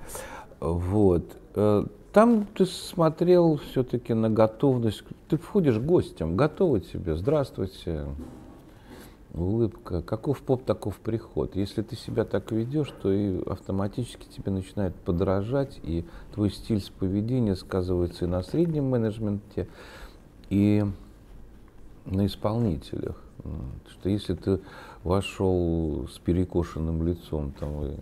[0.60, 1.24] Вот.
[1.54, 5.02] Э, там ты смотрел все-таки на готовность.
[5.28, 8.06] Ты входишь гостем, готовы тебе, здравствуйте,
[9.32, 10.02] улыбка.
[10.02, 11.56] Каков поп, таков приход.
[11.56, 17.56] Если ты себя так ведешь, то и автоматически тебе начинает подражать, и твой стиль поведения
[17.56, 19.66] сказывается и на среднем менеджменте,
[20.50, 20.84] и
[22.06, 23.16] на исполнителях.
[23.90, 24.60] Что если ты
[25.02, 27.96] вошел с перекошенным лицом, там, и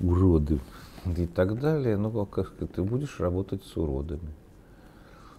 [0.00, 0.60] уроды
[1.16, 4.32] и так далее, ну, как ты будешь работать с уродами.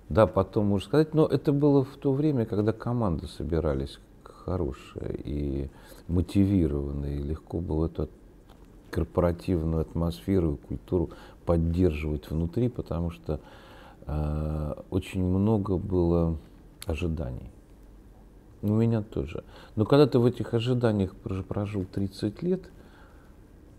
[0.09, 5.69] Да, потом можно сказать, но это было в то время, когда команды собирались хорошие и
[6.07, 8.09] мотивированные, и легко было эту
[8.89, 11.11] корпоративную атмосферу и культуру
[11.45, 13.39] поддерживать внутри, потому что
[14.07, 16.37] э, очень много было
[16.87, 17.51] ожиданий.
[18.62, 19.43] У меня тоже.
[19.76, 22.62] Но когда ты в этих ожиданиях прожил 30 лет,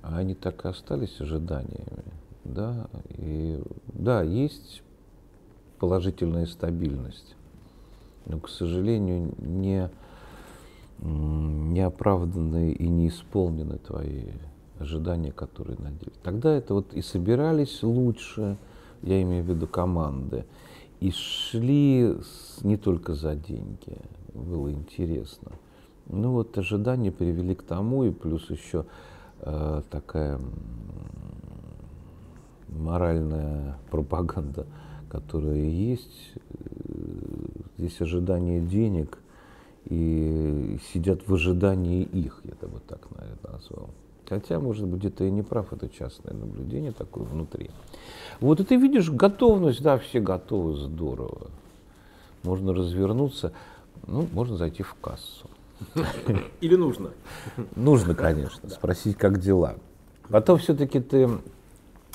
[0.02, 2.04] а они так и остались ожиданиями,
[2.44, 3.62] да, и
[3.92, 4.82] да, есть
[5.78, 7.36] положительная стабильность,
[8.26, 9.90] но, к сожалению, не,
[11.00, 14.32] не оправданные и не исполнены твои
[14.78, 16.12] ожидания, которые надели.
[16.22, 18.56] Тогда это вот и собирались лучше,
[19.02, 20.46] я имею в виду команды,
[21.00, 22.14] и шли
[22.62, 23.98] не только за деньги,
[24.34, 25.52] было интересно.
[26.06, 28.84] Ну вот ожидания привели к тому, и плюс еще
[29.40, 30.40] э, такая
[32.68, 34.66] моральная пропаганда,
[35.08, 36.34] которая есть.
[37.76, 39.18] Здесь ожидание денег,
[39.86, 43.90] и сидят в ожидании их, я бы так, наверное, назвал.
[44.28, 47.70] Хотя, может быть, где-то и не прав, это частное наблюдение такое внутри.
[48.40, 51.50] Вот и ты видишь готовность, да, все готовы, здорово.
[52.44, 53.52] Можно развернуться.
[54.06, 55.48] Ну, можно зайти в кассу.
[56.60, 57.10] Или нужно?
[57.76, 59.76] Нужно, конечно, спросить, как дела.
[60.28, 61.28] Потом все-таки ты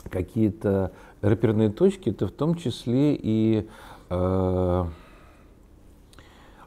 [0.10, 3.68] какие-то реперные точки, это в том числе и
[4.10, 4.86] э,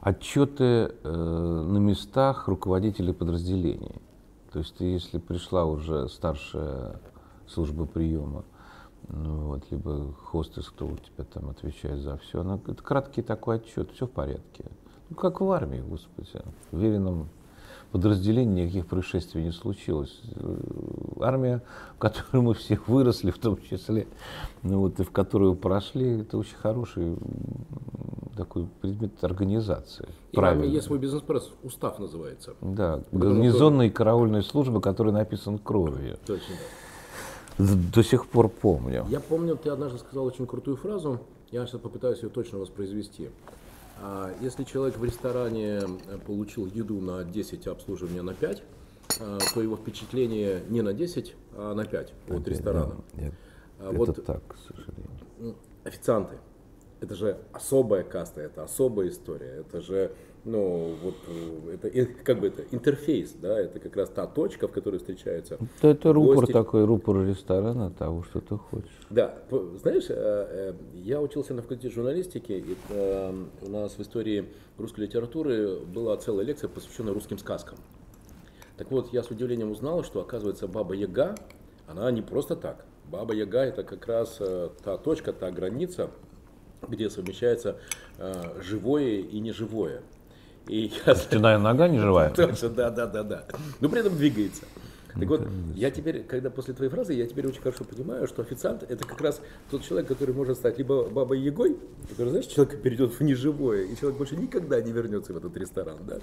[0.01, 3.95] отчеты э, на местах руководителей подразделений.
[4.51, 6.99] То есть ты, если пришла уже старшая
[7.47, 8.43] служба приема,
[9.07, 13.57] ну, вот, либо хостес, кто у тебя там отвечает за все, она, это краткий такой
[13.57, 14.65] отчет, все в порядке.
[15.09, 16.29] Ну, как в армии, господи.
[16.71, 17.29] В веренном
[17.91, 20.21] подразделении никаких происшествий не случилось.
[21.19, 21.63] Армия,
[21.95, 24.07] в которой мы все выросли, в том числе,
[24.63, 27.17] ну, вот, и в которую прошли, это очень хороший
[28.37, 30.07] такой предмет организации.
[30.31, 30.63] И Правильно.
[30.63, 32.53] есть свой бизнес-пресс, устав называется.
[32.61, 36.17] Да, гарнизонная и караульная служба, которая написан кровью.
[36.25, 36.55] Точно.
[37.57, 39.05] До сих пор помню.
[39.09, 41.19] Я помню, ты однажды сказал очень крутую фразу,
[41.51, 43.29] я сейчас попытаюсь ее точно воспроизвести.
[44.01, 48.63] А если человек в ресторане э, получил еду на 10, а обслуживание на 5,
[49.19, 52.95] э, то его впечатление не на 10, а на 5 от ресторана.
[53.13, 53.33] Нет,
[53.79, 55.55] а вот это так, к сожалению.
[55.83, 56.37] Официанты.
[57.01, 59.61] Это же особая каста, это особая история.
[59.61, 60.11] Это же
[60.45, 64.71] ну, вот э, это как бы это интерфейс, да, это как раз та точка, в
[64.71, 65.55] которой встречаются.
[65.55, 66.51] Это, это рупор гости.
[66.53, 68.99] такой, рупор ресторана того, что ты хочешь.
[69.09, 69.39] Да,
[69.81, 72.77] знаешь, э, э, я учился на факультете журналистики, и
[73.61, 77.77] у нас в истории русской литературы была целая лекция, посвященная русским сказкам.
[78.77, 81.35] Так вот, я с удивлением узнал, что, оказывается, Баба Яга,
[81.85, 82.85] она не просто так.
[83.11, 84.39] Баба Яга это как раз
[84.83, 86.11] та точка, та граница,
[86.87, 87.77] где совмещается
[88.61, 90.01] живое и неживое.
[90.69, 91.57] И я...
[91.57, 92.29] Нога не живая?
[92.35, 93.43] Точно, да, да, да, да.
[93.79, 94.63] Но при этом двигается.
[95.19, 98.83] Так вот, я теперь, когда после твоей фразы, я теперь очень хорошо понимаю, что официант
[98.87, 101.77] это как раз тот человек, который может стать либо бабой Егой,
[102.07, 105.97] который, знаешь, человек перейдет в неживое, и человек больше никогда не вернется в этот ресторан,
[106.07, 106.19] да.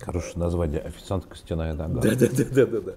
[0.00, 2.00] Хорошее название, официант костяная нога.
[2.00, 2.94] Да, да, да, да, да, да.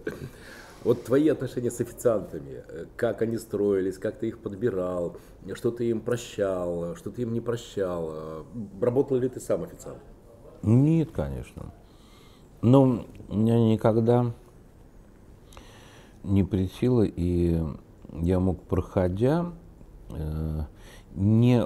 [0.85, 2.63] Вот твои отношения с официантами,
[2.95, 5.17] как они строились, как ты их подбирал,
[5.55, 8.45] что ты им прощал, что ты им не прощал,
[8.79, 9.99] работал ли ты сам официант?
[10.65, 11.71] Нет, конечно.
[12.63, 14.31] Но меня никогда
[16.23, 17.63] не притило, и
[18.13, 19.53] я мог, проходя,
[20.09, 20.61] э,
[21.13, 21.63] не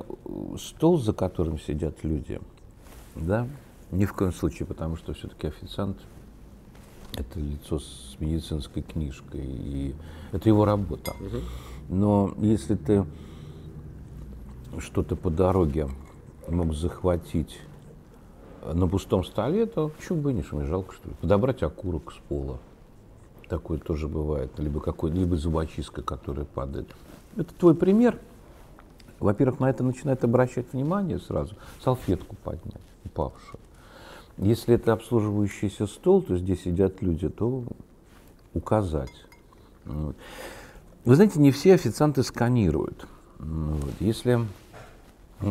[0.57, 2.41] стол, за которым сидят люди,
[3.15, 3.47] да,
[3.91, 5.97] ни в коем случае, потому что все-таки официант–
[7.15, 9.95] это лицо с медицинской книжкой, и
[10.33, 11.13] это его работа.
[11.87, 13.05] Но если ты
[14.77, 15.87] что-то по дороге
[16.49, 17.61] мог захватить
[18.63, 21.15] на пустом столе, то почему бы не шуметь, жалко что ли.
[21.21, 22.59] Подобрать окурок с пола.
[23.47, 24.51] Такое тоже бывает.
[24.57, 26.87] Либо, какой, либо зубочистка, которая падает.
[27.35, 28.19] Это твой пример.
[29.19, 31.55] Во-первых, на это начинает обращать внимание сразу.
[31.83, 33.59] Салфетку поднять, упавшую.
[34.37, 37.63] Если это обслуживающийся стол, то здесь сидят люди, то
[38.53, 39.11] указать.
[39.85, 43.07] Вы знаете, не все официанты сканируют.
[43.39, 43.93] Вот.
[43.99, 44.39] Если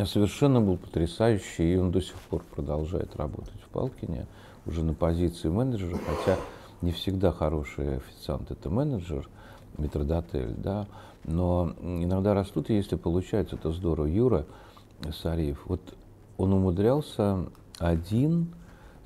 [0.07, 4.26] совершенно был потрясающий, и он до сих пор продолжает работать в Палкине,
[4.66, 6.39] уже на позиции менеджера, хотя
[6.82, 9.28] не всегда хороший официант это менеджер,
[9.78, 10.86] метродотель, да,
[11.24, 14.07] но иногда растут, и если получается, это здорово.
[14.07, 14.47] Юра
[15.12, 15.80] Сариев, вот
[16.36, 17.47] он умудрялся
[17.78, 18.55] один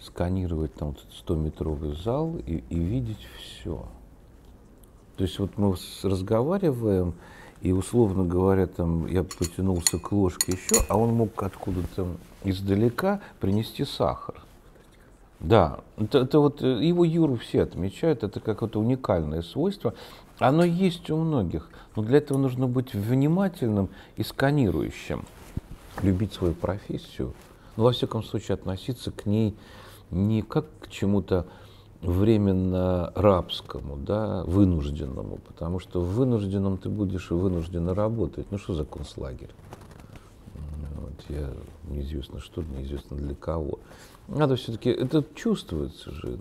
[0.00, 3.86] сканировать там 100-метровый зал и, и видеть все.
[5.16, 7.14] То есть вот мы разговариваем,
[7.62, 12.08] и условно говоря, там я потянулся к ложке еще, а он мог откуда-то
[12.42, 14.34] издалека принести сахар.
[15.38, 19.94] Да, это, это вот э, его Юру все отмечают, это какое-то уникальное свойство.
[20.38, 25.24] Оно есть у многих, но для этого нужно быть внимательным и сканирующим,
[26.02, 27.32] любить свою профессию,
[27.76, 29.56] но во всяком случае относиться к ней
[30.10, 31.46] не как к чему-то
[32.02, 38.46] временно рабскому, да, вынужденному, потому что в вынужденном ты будешь и вынужденно работать.
[38.50, 39.50] Ну что за концлагерь?
[40.96, 41.48] Вот, я
[41.88, 43.78] неизвестно что, неизвестно для кого.
[44.28, 46.38] Надо все-таки, это чувствуется же,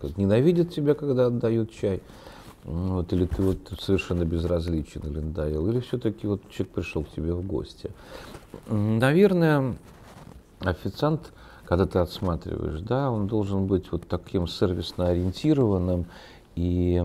[0.00, 2.02] как ненавидят тебя, когда отдают чай,
[2.64, 7.32] вот, или ты вот совершенно безразличен или надоел, или все-таки вот человек пришел к тебе
[7.32, 7.90] в гости.
[8.68, 9.76] Наверное,
[10.60, 11.32] официант,
[11.68, 16.06] когда ты отсматриваешь, да, он должен быть вот таким сервисно ориентированным
[16.56, 17.04] и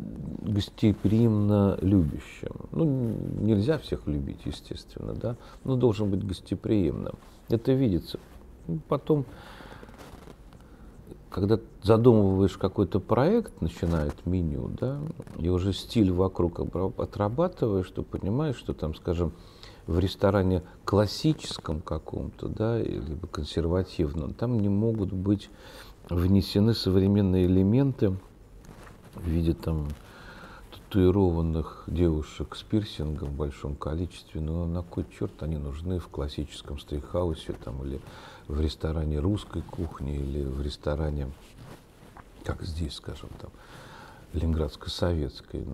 [0.00, 2.50] гостеприимно любящим.
[2.72, 7.14] Ну, нельзя всех любить, естественно, да, но должен быть гостеприимным.
[7.50, 8.18] Это видится.
[8.66, 9.26] Ну, потом,
[11.30, 14.98] когда задумываешь какой-то проект, начинает меню, да,
[15.38, 16.58] и уже стиль вокруг
[16.98, 19.32] отрабатываешь, то понимаешь, что там, скажем,
[19.86, 25.50] в ресторане классическом каком-то, да, либо консервативном, там не могут быть
[26.08, 28.16] внесены современные элементы
[29.14, 29.88] в виде там
[30.70, 36.78] татуированных девушек с пирсингом в большом количестве, но на кой черт они нужны в классическом
[36.78, 38.00] стейкхаусе там, или
[38.48, 41.30] в ресторане русской кухни, или в ресторане,
[42.44, 43.50] как здесь, скажем, там,
[44.32, 45.64] Ленинградско-советской.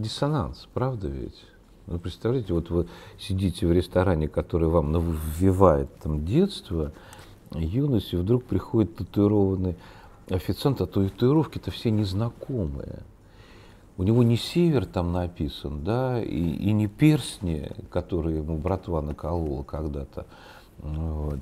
[0.00, 1.44] Диссонанс, правда ведь?
[1.86, 2.86] Ну, представляете, вот вы
[3.18, 6.92] сидите в ресторане, который вам навевает там детство,
[7.54, 9.76] юность, и вдруг приходит татуированный
[10.30, 13.00] официант, а татуировки-то все незнакомые.
[13.98, 19.64] У него не север там написан, да, и, и не перстни, которые ему братва наколола
[19.64, 20.26] когда-то,
[20.78, 21.40] вот,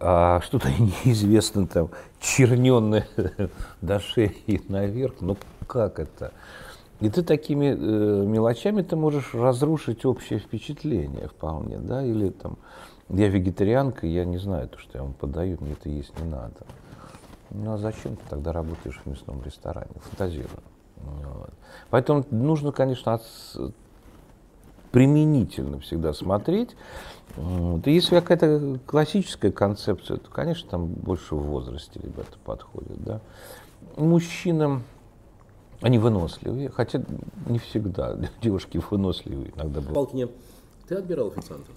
[0.00, 0.68] а что-то
[1.04, 1.90] неизвестно там,
[2.20, 3.06] черненное
[3.82, 5.36] до шеи наверх, ну
[5.66, 6.32] как это?
[7.02, 12.58] И ты такими э, мелочами ты можешь разрушить общее впечатление вполне, да, или там,
[13.08, 16.64] я вегетарианка, я не знаю то, что я вам подаю, мне это есть не надо.
[17.50, 19.90] Ну а зачем ты тогда работаешь в мясном ресторане?
[20.10, 20.62] Фантазирую.
[20.96, 21.50] Вот.
[21.90, 23.22] Поэтому нужно, конечно, от,
[24.92, 26.76] применительно всегда смотреть.
[27.34, 27.84] Вот.
[27.88, 33.02] Если какая-то классическая концепция, то, конечно, там больше в возрасте ребята подходят.
[33.02, 33.20] Да.
[33.96, 34.84] Мужчинам
[35.82, 37.02] они выносливые, хотя
[37.48, 38.18] не всегда.
[38.42, 39.94] Девушки выносливые иногда бывают.
[39.94, 40.28] Палкине,
[40.88, 41.74] ты отбирал официантов?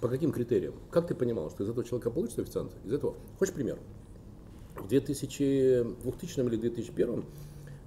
[0.00, 0.74] По каким критериям?
[0.90, 2.72] Как ты понимал, что из этого человека получится официант?
[2.84, 3.14] Из этого.
[3.38, 3.78] Хочешь пример?
[4.76, 7.24] В 2000, 2000 или 2001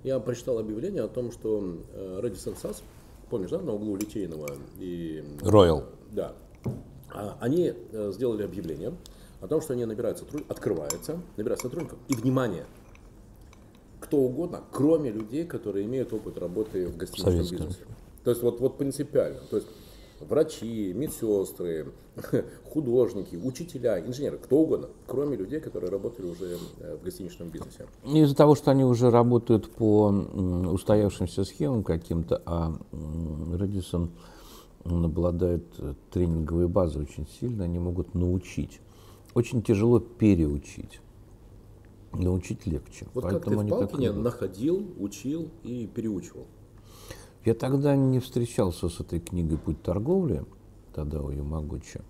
[0.04, 1.60] я прочитал объявление о том, что
[1.94, 2.82] Radisson SAS,
[3.30, 4.48] помнишь, да, на углу Литейного
[4.80, 5.24] и...
[5.42, 5.86] Royal.
[6.12, 6.34] Да.
[7.12, 8.94] А, они э, сделали объявление
[9.42, 12.00] о том, что они набирают сотрудников, открывается, набирают сотрудников.
[12.08, 12.66] И, внимание,
[14.00, 17.60] кто угодно, кроме людей, которые имеют опыт работы в гостиничном Советская.
[17.60, 17.86] бизнесе.
[18.24, 19.40] То есть вот, вот принципиально.
[19.50, 19.68] То есть
[20.22, 21.92] врачи, медсестры,
[22.72, 27.86] художники, учителя, инженеры, кто угодно, кроме людей, которые работали уже э, в гостиничном бизнесе.
[28.06, 32.74] Из-за того, что они уже работают по устоявшимся схемам каким-то, а
[33.54, 34.12] Редисон
[34.84, 38.80] обладает э, тренинговой базой очень сильно, они могут научить.
[39.34, 41.02] Очень тяжело переучить.
[42.14, 43.08] Научить легче.
[43.14, 46.48] Вот Поэтому как ты в Палкине находил, учил и переучивал?
[47.46, 50.46] Я тогда не встречался с этой книгой «Путь торговли»,
[50.94, 52.02] тогда у Ямагучи,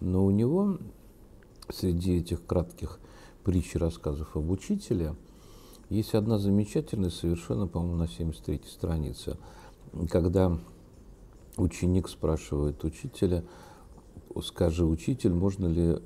[0.00, 0.78] но у него
[1.68, 2.98] среди этих кратких
[3.44, 5.14] притч и рассказов об учителе
[5.88, 9.36] есть одна замечательная, совершенно, по-моему, на 73-й странице,
[10.08, 10.58] когда
[11.56, 13.44] ученик спрашивает учителя,
[14.42, 15.98] скажи, учитель, можно ли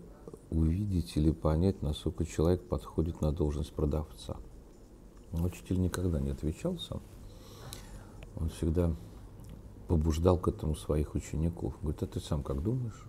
[0.51, 4.37] увидеть или понять, насколько человек подходит на должность продавца.
[5.33, 7.03] Учитель никогда не отвечал сам.
[8.37, 8.95] Он всегда
[9.89, 11.75] побуждал к этому своих учеников.
[11.81, 13.07] Говорит, а ты сам как думаешь?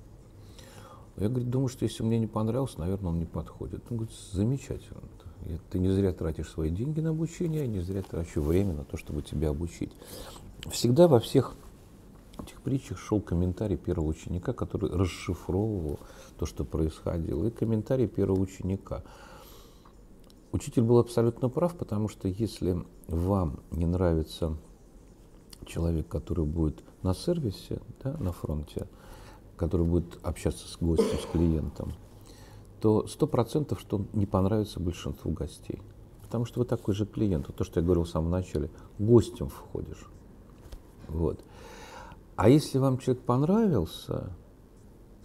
[1.17, 3.81] Я говорит, думаю, что если мне не понравился, наверное, он не подходит.
[3.89, 5.01] Он говорит, замечательно.
[5.71, 8.97] ты не зря тратишь свои деньги на обучение, я не зря трачу время на то,
[8.97, 9.91] чтобы тебя обучить.
[10.69, 11.55] Всегда во всех
[12.43, 15.99] этих притчах шел комментарий первого ученика, который расшифровывал
[16.37, 19.03] то, что происходило, и комментарий первого ученика.
[20.51, 24.57] Учитель был абсолютно прав, потому что если вам не нравится
[25.65, 28.87] человек, который будет на сервисе, да, на фронте,
[29.57, 31.93] который будет общаться с гостем, с клиентом,
[32.79, 35.81] то сто процентов, что он не понравится большинству гостей.
[36.21, 37.47] Потому что вы такой же клиент.
[37.47, 38.69] Вот то, что я говорил в самом начале,
[38.99, 40.05] гостем входишь.
[41.07, 41.39] Вот.
[42.37, 44.31] А если вам человек понравился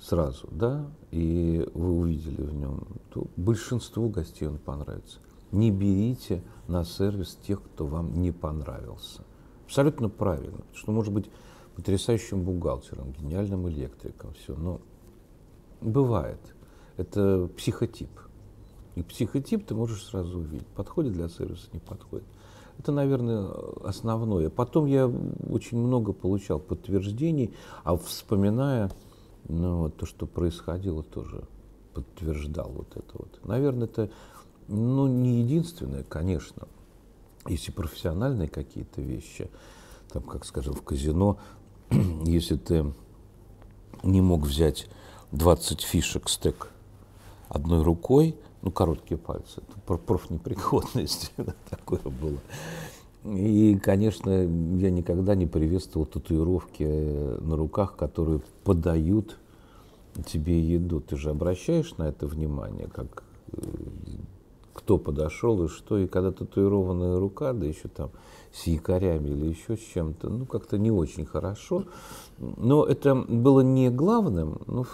[0.00, 5.18] сразу, да, и вы увидели в нем, то большинству гостей он понравится.
[5.52, 9.24] Не берите на сервис тех, кто вам не понравился.
[9.66, 10.64] Абсолютно правильно.
[10.72, 11.30] Что может быть
[11.76, 14.56] потрясающим бухгалтером, гениальным электриком, все.
[14.56, 14.80] Но
[15.82, 16.40] бывает.
[16.96, 18.10] Это психотип.
[18.94, 22.26] И психотип ты можешь сразу увидеть, подходит для сервиса, не подходит.
[22.82, 23.48] Это, наверное,
[23.84, 24.50] основное.
[24.50, 25.06] Потом я
[25.48, 27.54] очень много получал подтверждений,
[27.84, 28.90] а вспоминая
[29.48, 31.44] ну, вот, то, что происходило, тоже
[31.94, 33.38] подтверждал вот это вот.
[33.44, 34.10] Наверное, это
[34.66, 36.66] ну, не единственное, конечно.
[37.46, 39.48] Есть и профессиональные какие-то вещи,
[40.12, 41.38] там, как скажем, в казино,
[42.24, 42.92] если ты
[44.02, 44.88] не мог взять
[45.30, 46.72] 20 фишек стек
[47.48, 51.32] одной рукой, ну, короткие пальцы, это профнепригодность,
[51.70, 52.38] такое было.
[53.24, 59.36] И, конечно, я никогда не приветствовал татуировки на руках, которые подают
[60.26, 61.00] тебе еду.
[61.00, 63.60] Ты же обращаешь на это внимание, как э,
[64.72, 65.98] кто подошел и что.
[65.98, 68.10] И когда татуированная рука, да еще там
[68.52, 71.84] с якорями или еще с чем-то, ну, как-то не очень хорошо.
[72.38, 74.84] Но это было не главным, ну,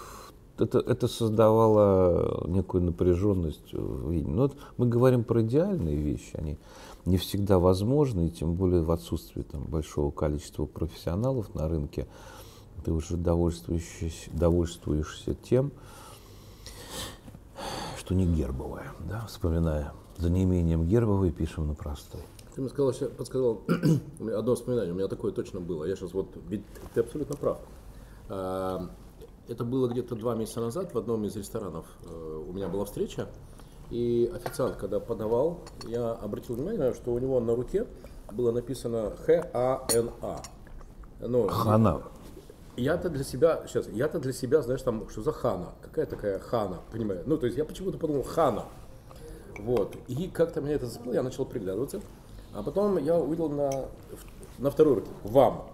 [0.61, 3.73] это, это создавало некую напряженность.
[3.73, 6.59] Но вот мы говорим про идеальные вещи, они
[7.05, 12.07] не всегда возможны, и тем более в отсутствии там, большого количества профессионалов на рынке,
[12.85, 15.73] ты уже довольствуешься, довольствуешься тем,
[17.99, 18.93] что не гербовое.
[19.09, 19.27] Да?
[19.27, 22.21] Вспоминая за неимением гербовой, пишем на простой.
[22.55, 23.63] Ты мне сказал, подсказал
[24.21, 25.85] одно воспоминание, у меня такое точно было.
[25.85, 27.59] Я сейчас вот, ведь ты абсолютно прав.
[29.49, 31.87] А, это было где-то два месяца назад в одном из ресторанов.
[32.05, 33.29] Э, у меня была встреча,
[33.91, 37.87] и официант, когда подавал, я обратил внимание, что у него на руке
[38.33, 40.43] было написано Х-А-Н-А.
[41.21, 42.03] Ну, Хана.
[42.77, 45.73] Я-то для себя, сейчас, я-то для себя, знаешь, там, что за хана?
[45.83, 47.25] Какая такая хана, понимаю?
[47.27, 48.67] Ну, то есть я почему-то подумал, хана.
[49.59, 49.97] Вот.
[50.07, 52.01] И как-то меня это зацепило, я начал приглядываться.
[52.55, 53.87] А потом я увидел на,
[54.59, 55.67] на второй руке «Вам».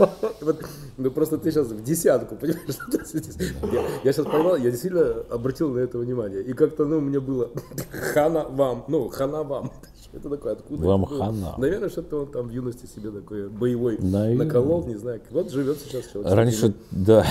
[0.40, 0.64] Вот,
[0.96, 2.62] ну просто ты сейчас в десятку, понимаешь?
[3.72, 6.42] Я, я сейчас поймал, я действительно обратил на это внимание.
[6.42, 7.50] И как-то, ну, мне было
[8.14, 9.70] хана вам, ну, хана вам.
[10.12, 10.86] Это такое, откуда?
[10.86, 11.54] Вам это хана.
[11.58, 14.46] Наверное, что-то он там в юности себе такой боевой Наверное.
[14.46, 15.20] наколол, не знаю.
[15.30, 16.32] Вот живет сейчас человек.
[16.32, 17.24] Раньше, да.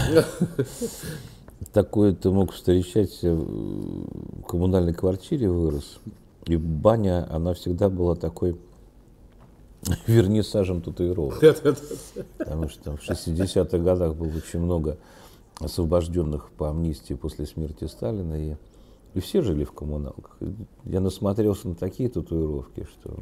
[1.74, 6.00] такое ты мог встречать в коммунальной квартире вырос.
[6.46, 8.56] И баня, она всегда была такой
[10.08, 11.40] вернисажем татуировок.
[12.38, 14.98] Потому что в 60-х годах было очень много
[15.60, 18.34] освобожденных по амнистии после смерти Сталина.
[18.34, 18.56] И,
[19.14, 20.38] и все жили в коммуналках.
[20.86, 23.18] Я насмотрелся на такие татуировки, что...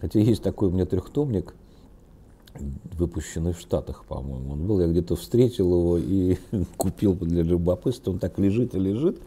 [0.00, 1.54] Хотя есть такой у меня трехтомник–
[2.98, 4.52] выпущенный в Штатах, по-моему.
[4.52, 6.36] Он был, я где-то встретил его и
[6.76, 8.12] купил для любопытства.
[8.12, 9.20] Он так лежит и лежит.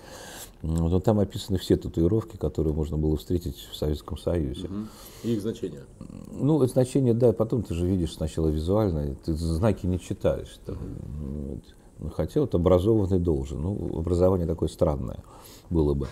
[0.62, 4.68] Но там описаны все татуировки, которые можно было встретить в Советском Союзе.
[4.68, 4.76] Угу.
[5.24, 5.84] И их значения?
[6.32, 10.60] Ну, значения, да, потом ты же видишь сначала визуально, ты знаки не читаешь.
[10.66, 12.10] Там, угу.
[12.16, 13.62] Хотя вот образованный должен.
[13.62, 15.24] Ну, образование такое странное
[15.70, 16.08] было бы.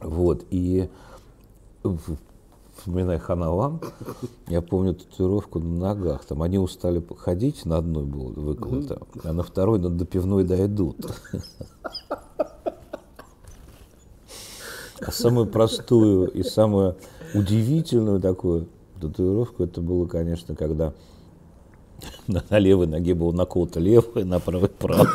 [0.00, 0.88] Вот, и
[2.76, 3.80] вспоминая Ханаван,
[4.48, 6.24] я помню татуировку на ногах.
[6.24, 10.96] Там они устали ходить, на одной было выколото, а на второй на допивной дойдут.
[15.04, 16.96] А самую простую и самую
[17.34, 18.68] удивительную такую
[19.00, 20.92] татуировку это было, конечно, когда
[22.26, 25.08] на, на левой ноге было наколото левое, на правой правое.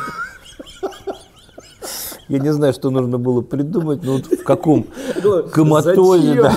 [2.28, 4.86] Я не знаю, что нужно было придумать, но вот в каком
[5.52, 6.52] коматозе, да.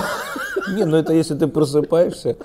[0.74, 2.36] Не, ну это если ты просыпаешься,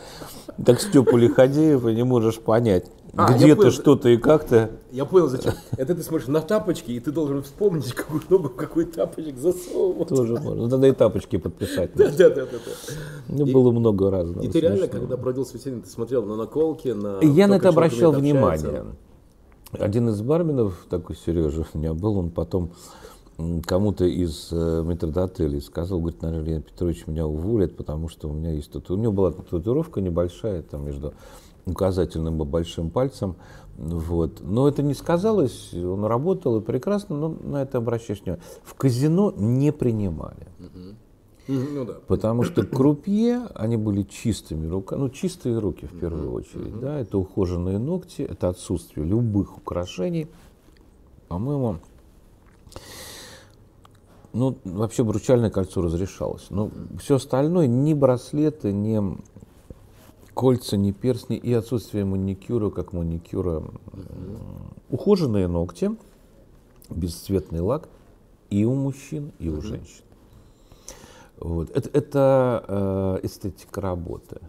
[0.66, 2.86] так Степу Лиходеев, и не можешь понять,
[3.18, 4.72] а, где ты что-то и как-то.
[4.92, 5.54] Я понял, зачем.
[5.76, 10.10] Это ты смотришь на тапочки, и ты должен вспомнить, какую ногу, какой тапочек засовывать.
[10.10, 10.64] Тоже можно.
[10.64, 11.92] Ну, тогда и тапочки подписать.
[11.96, 12.58] Да, да, да, да.
[13.28, 14.46] Ну, было много разного.
[14.46, 17.20] И ты реально, когда проводил свидетельство, ты смотрел на наколки, на...
[17.22, 18.86] Я на это обращал внимание.
[19.72, 22.72] Один из барменов, такой Сережа у меня был, он потом
[23.66, 28.52] кому-то из э, метрдотелей сказал, говорит, наверное, Леонид Петрович меня уволит, потому что у меня
[28.52, 28.90] есть тут...
[28.90, 31.14] У него была татуировка небольшая, там между
[31.68, 33.36] указательным и большим пальцем.
[33.78, 34.42] Вот.
[34.42, 38.44] Но это не сказалось, он работал и прекрасно, но на это обращаешь внимание.
[38.64, 40.48] В казино не принимали.
[41.48, 41.94] Ну, да.
[42.08, 47.18] Потому что крупье, они были чистыми руками, ну чистые руки в первую очередь, да, это
[47.18, 50.28] ухоженные ногти, это отсутствие любых украшений.
[51.30, 51.78] По-моему,
[54.34, 56.48] ну, вообще обручальное кольцо разрешалось.
[56.50, 59.18] Но все остальное, ни браслеты, ни
[60.38, 63.64] кольца, ни перстни и отсутствие маникюра, как маникюра.
[64.90, 65.90] Ухоженные ногти,
[66.92, 67.90] бесцветный лак
[68.52, 70.04] и у мужчин, и у женщин.
[71.40, 71.72] Вот.
[71.72, 74.40] Это, это э, эстетика работы.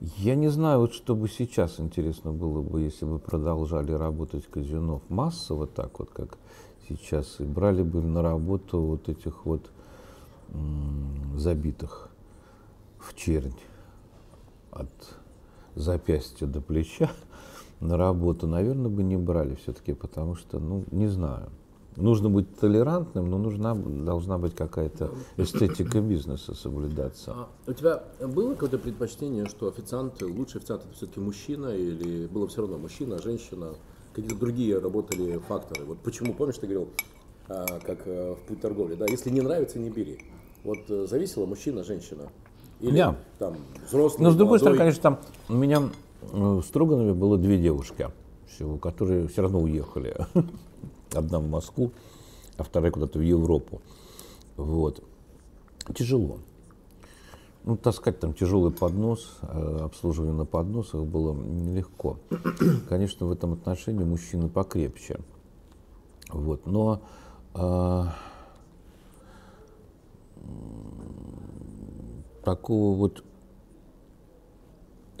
[0.00, 5.00] Я не знаю, вот что бы сейчас интересно было бы, если бы продолжали работать казино
[5.08, 6.36] массово, так вот, как
[6.88, 9.70] сейчас, и брали бы на работу вот этих вот
[11.36, 12.10] забитых
[12.98, 13.54] в чернь
[14.78, 14.88] от
[15.74, 17.10] запястья до плеча
[17.80, 21.50] на работу, наверное, бы не брали все-таки, потому что, ну, не знаю.
[21.96, 27.32] Нужно быть толерантным, но нужна, должна быть какая-то эстетика бизнеса соблюдаться.
[27.34, 32.46] А у тебя было какое-то предпочтение, что официант, лучший официант это все-таки мужчина, или было
[32.46, 33.70] все равно мужчина, женщина?
[34.12, 35.84] Какие-то другие работали факторы?
[35.84, 36.88] Вот почему, помнишь, ты говорил,
[37.48, 40.20] а, как э, в путь торговли, да, если не нравится, не бери.
[40.64, 42.30] Вот э, зависело мужчина, женщина?
[42.80, 43.16] Или yeah.
[43.38, 43.56] там
[43.86, 44.60] взрослый, Но с другой молодой.
[44.60, 45.18] стороны, конечно, там
[45.48, 45.82] у меня
[46.22, 48.08] в Строганове было две девушки
[48.46, 50.16] всего, которые все равно уехали.
[51.14, 51.92] Одна в Москву,
[52.56, 53.80] а вторая куда-то в Европу.
[54.56, 55.02] Вот.
[55.94, 56.38] Тяжело.
[57.64, 62.18] Ну, таскать там тяжелый поднос, э, обслуживание на подносах было нелегко.
[62.88, 65.18] Конечно, в этом отношении мужчины покрепче.
[66.30, 66.66] Вот.
[66.66, 67.02] Но
[67.54, 68.04] э,
[72.44, 73.24] такого вот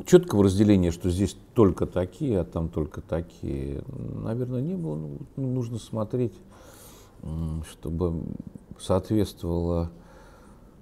[0.06, 4.96] четкого разделения, что здесь только такие, а там только такие, наверное, не было.
[4.96, 6.34] Ну, нужно смотреть,
[7.70, 8.24] чтобы
[8.78, 9.90] соответствовало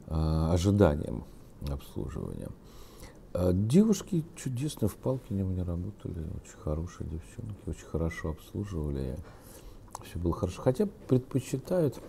[0.06, 0.14] э,
[0.52, 1.24] ожиданиям
[1.68, 2.50] обслуживания.
[3.32, 9.18] А девушки чудесно в Палкине меня работали, очень хорошие девчонки, очень хорошо обслуживали.
[10.04, 10.62] Все было хорошо.
[10.62, 12.00] Хотя предпочитают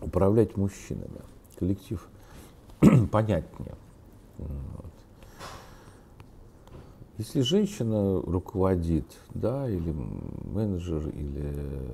[0.00, 1.20] управлять мужчинами.
[1.58, 2.06] Коллектив
[3.10, 3.74] понятнее.
[4.38, 4.84] Вот.
[7.18, 9.04] Если женщина руководит,
[9.34, 9.92] да, или
[10.44, 11.52] менеджер, или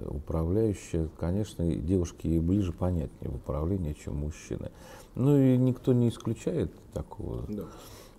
[0.09, 4.71] управляющая, конечно, девушке ей ближе понятнее в управлении, чем мужчины.
[5.15, 7.65] Ну и никто не исключает такого да.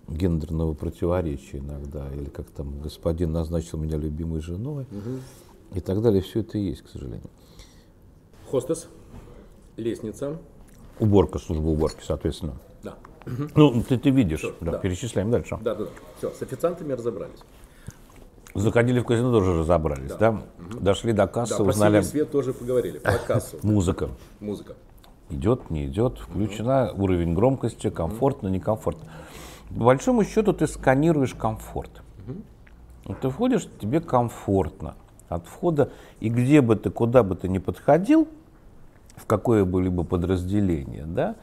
[0.08, 5.20] гендерного противоречия иногда, или как там господин назначил меня любимой женой, угу.
[5.74, 6.22] и так далее.
[6.22, 7.30] Все это есть, к сожалению.
[8.50, 8.88] Хостес,
[9.76, 10.38] лестница.
[10.98, 12.54] Уборка, служба уборки, соответственно.
[12.82, 12.94] Да.
[13.54, 14.78] Ну, ты, ты видишь, Все, да, да.
[14.78, 15.58] перечисляем дальше.
[15.60, 15.90] Да, да, да.
[16.18, 17.40] Все, с официантами разобрались.
[18.54, 20.16] Заходили в казино, тоже разобрались, да?
[20.18, 20.30] да?
[20.30, 20.80] Угу.
[20.80, 21.98] Дошли до кассы, да, узнали...
[21.98, 23.58] Про свет тоже поговорили, про кассу.
[23.62, 24.08] Музыка.
[24.40, 24.74] Музыка.
[25.28, 27.04] Идет, не идет, включена, угу.
[27.04, 29.10] уровень громкости, комфортно, некомфортно.
[29.68, 31.90] По большому счету ты сканируешь комфорт.
[33.04, 33.14] Угу.
[33.20, 34.94] Ты входишь, тебе комфортно
[35.28, 35.90] от входа,
[36.20, 38.26] и где бы ты, куда бы ты ни подходил,
[39.16, 41.36] в какое бы либо подразделение, да,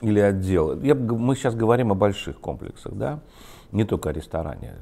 [0.00, 0.80] или отдел.
[0.82, 3.20] Я, мы сейчас говорим о больших комплексах, да,
[3.72, 4.74] не только о ресторане.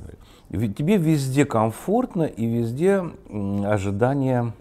[0.51, 3.05] Тебе везде комфортно и везде
[3.64, 4.53] ожидание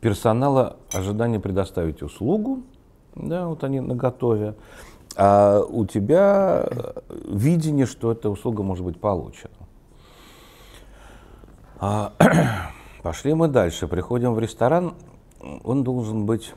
[0.00, 2.62] персонала, ожидание предоставить услугу,
[3.14, 4.54] да, вот они на готове,
[5.16, 6.68] а у тебя
[7.26, 9.54] видение, что эта услуга может быть получена.
[11.80, 12.12] А,
[13.02, 14.94] пошли мы дальше, приходим в ресторан,
[15.62, 16.54] он должен быть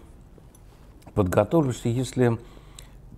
[1.14, 2.38] подготовишься, если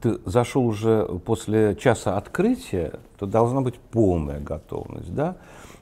[0.01, 5.37] ты зашел уже после часа открытия, то должна быть полная готовность, да?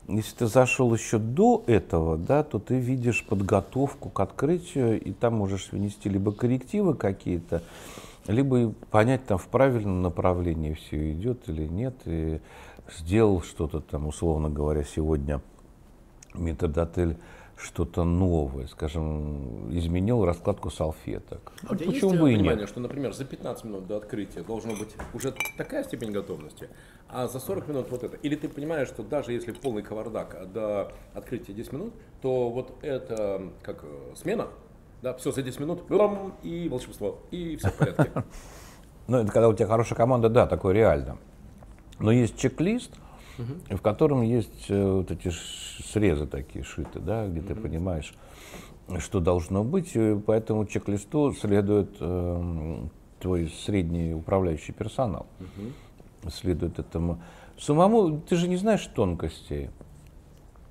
[0.08, 5.36] Если ты зашел еще до этого, да, то ты видишь подготовку к открытию, и там
[5.36, 7.62] можешь внести либо коррективы какие-то,
[8.26, 12.40] либо понять, там в правильном направлении все идет или нет, и
[12.98, 15.42] сделал что-то там, условно говоря, сегодня
[16.34, 17.18] методотель
[17.58, 21.52] что-то новое, скажем, изменил раскладку салфеток.
[21.68, 22.70] А у тебя Почему есть бы понимание, и нет?
[22.70, 26.70] что, например, за 15 минут до открытия должна быть уже такая степень готовности,
[27.10, 28.16] а за 40 минут вот это?
[28.18, 33.52] Или ты понимаешь, что даже если полный кавардак до открытия 10 минут, то вот это
[33.64, 34.48] как э, смена,
[35.02, 35.84] да, все за 10 минут,
[36.44, 38.12] и волшебство, и все в порядке.
[39.08, 41.18] Ну, это когда у тебя хорошая команда, да, такое реально.
[41.98, 42.92] Но есть чек-лист,
[43.38, 45.32] в котором есть э, вот эти
[45.92, 48.14] срезы такие шиты, да, где ты понимаешь,
[49.00, 52.78] что должно быть, и по этому чек-листу следует э,
[53.20, 55.28] твой средний управляющий персонал.
[56.30, 57.22] Следует этому.
[57.58, 59.70] Самому ты же не знаешь тонкостей.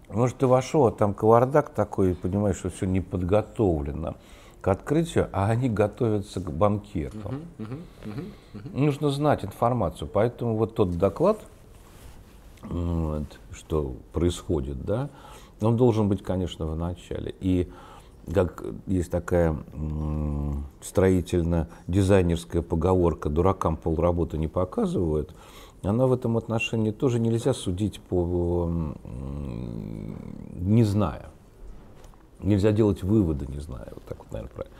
[0.09, 4.17] Может, ты вошел, а там кавардак такой, и понимаешь, что все не подготовлено
[4.61, 7.19] к открытию, а они готовятся к банкету.
[7.19, 10.09] Uh-huh, uh-huh, uh-huh, Нужно знать информацию.
[10.13, 11.41] Поэтому вот тот доклад,
[12.63, 15.11] вот, что происходит, да,
[15.61, 17.35] он должен быть, конечно, в начале.
[17.41, 17.71] И
[18.33, 19.57] как есть такая
[20.83, 25.35] строительно-дизайнерская поговорка «дуракам полработы не показывают»,
[25.83, 28.69] она в этом отношении тоже нельзя судить по
[30.59, 31.27] не зная.
[32.41, 33.89] Нельзя делать выводы, не зная.
[33.95, 34.77] Вот так вот, наверное, правильно.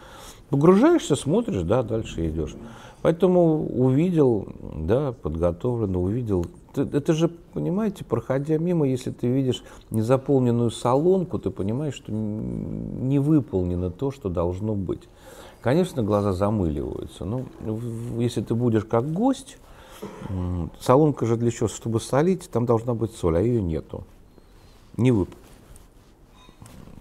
[0.51, 2.55] Погружаешься, смотришь, да, дальше идешь.
[3.03, 6.47] Поэтому увидел, да, подготовлено, увидел.
[6.83, 13.91] Это же, понимаете, проходя мимо, если ты видишь незаполненную салонку, ты понимаешь, что не выполнено
[13.91, 15.03] то, что должно быть.
[15.61, 17.45] Конечно, глаза замыливаются, но
[18.19, 19.59] если ты будешь как гость,
[20.81, 21.69] Соломка же для чего?
[21.69, 24.05] Чтобы солить, там должна быть соль, а ее нету.
[24.97, 25.31] Не вып.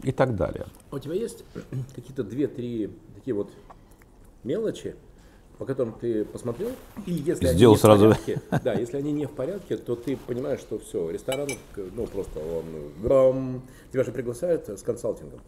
[0.04, 0.68] И так далее.
[0.92, 1.44] А у тебя есть
[1.96, 3.52] какие-то две-три такие вот
[4.44, 4.96] мелочи,
[5.58, 6.70] по которым ты посмотрел,
[7.06, 8.06] и если Сделал они сразу.
[8.06, 12.08] в порядке, да, если они не в порядке, то ты понимаешь, что все, ресторан, ну
[12.08, 12.66] просто он,
[13.02, 15.42] гром, тебя же приглашают с консалтингом.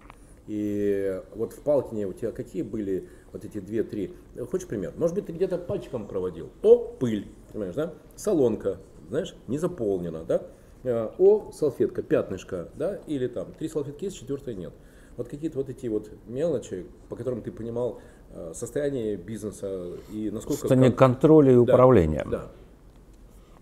[0.48, 4.14] И вот в Палкине у тебя какие были вот эти две-три?
[4.50, 4.94] Хочешь пример?
[4.96, 6.50] Может быть, ты где-то пальчиком проводил.
[6.64, 7.94] О, пыль, понимаешь, да?
[8.16, 8.78] Солонка,
[9.10, 10.44] знаешь, не заполнена, да?
[10.84, 13.02] Э, о, салфетка, пятнышко, да?
[13.08, 14.72] Или там три салфетки есть, четвертая нет.
[15.18, 18.00] Вот какие-то вот эти вот мелочи, по которым ты понимал
[18.54, 20.62] состояние бизнеса и насколько...
[20.62, 21.00] Состояние как...
[21.00, 22.26] контроля и да, управления.
[22.30, 22.48] Да.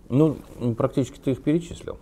[0.09, 0.38] Ну,
[0.78, 1.97] практически ты их перечислил.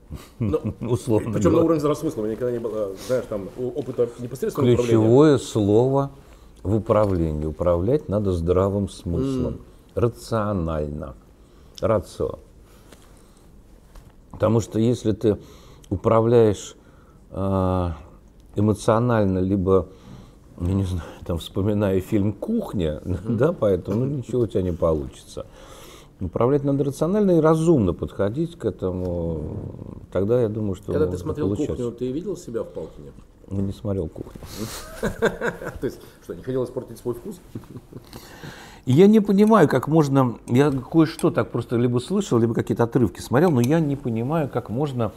[0.38, 1.58] Но, ну, условно Причем говоря.
[1.58, 2.20] на уровне здравого смысла.
[2.20, 5.38] У меня никогда не было, знаешь, там, опыта непосредственного Ключевое управления.
[5.38, 6.10] слово
[6.62, 7.46] в управлении.
[7.46, 9.60] Управлять надо здравым смыслом, mm.
[9.94, 11.14] рационально.
[11.80, 12.38] Рацио.
[14.30, 15.38] Потому что если ты
[15.90, 16.76] управляешь
[17.30, 17.90] э,
[18.56, 19.88] эмоционально, либо,
[20.60, 23.36] я не знаю, там, вспоминая фильм «Кухня», mm-hmm.
[23.36, 25.46] да, поэтому ну, ничего у тебя не получится.
[26.20, 29.58] Управлять надо рационально и разумно подходить к этому.
[30.12, 33.10] Тогда я думаю, что Когда ты смотрел кухню, ты видел себя в Палкине?
[33.50, 34.40] Я не смотрел кухню.
[35.02, 37.40] То есть, что, не хотел испортить свой вкус?
[38.86, 40.38] Я не понимаю, как можно...
[40.46, 44.68] Я кое-что так просто либо слышал, либо какие-то отрывки смотрел, но я не понимаю, как
[44.68, 45.10] можно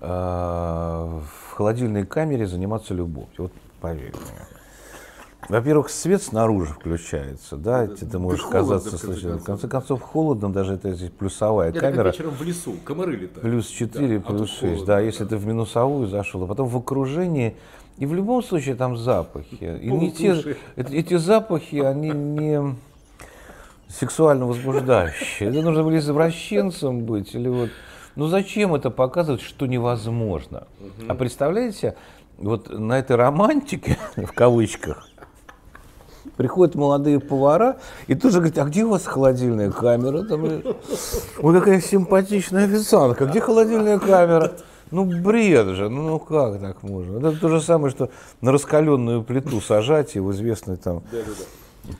[0.00, 3.28] э, в холодильной камере заниматься любовью.
[3.38, 4.53] Вот поверь мне.
[5.48, 9.38] Во-первых, свет снаружи включается, да, это, ты можешь казаться случайно.
[9.38, 12.04] В конце концов, холодно, даже это здесь плюсовая это камера.
[12.04, 13.40] Как вечером в лесу, комары летают.
[13.40, 16.76] Плюс 4, да, плюс 6, холодно, да, если ты в минусовую зашел, а потом в
[16.76, 17.56] окружении,
[17.98, 19.78] и в любом случае там запахи.
[19.82, 22.76] И не те, эти запахи, они не
[23.88, 25.48] сексуально возбуждающие.
[25.48, 27.70] Это нужно было извращенцем быть, или вот...
[28.16, 30.68] Ну зачем это показывать, что невозможно?
[31.08, 31.96] А представляете,
[32.38, 35.08] вот на этой романтике, в кавычках,
[36.36, 37.76] Приходят молодые повара
[38.06, 40.24] и тоже говорят, а где у вас холодильная камера?
[40.24, 44.52] Там, Ой, какая симпатичная официантка, где холодильная камера?
[44.90, 47.18] Ну, бред же, ну, ну как так можно?
[47.18, 48.10] Это то же самое, что
[48.40, 51.02] на раскаленную плиту сажать и в известной там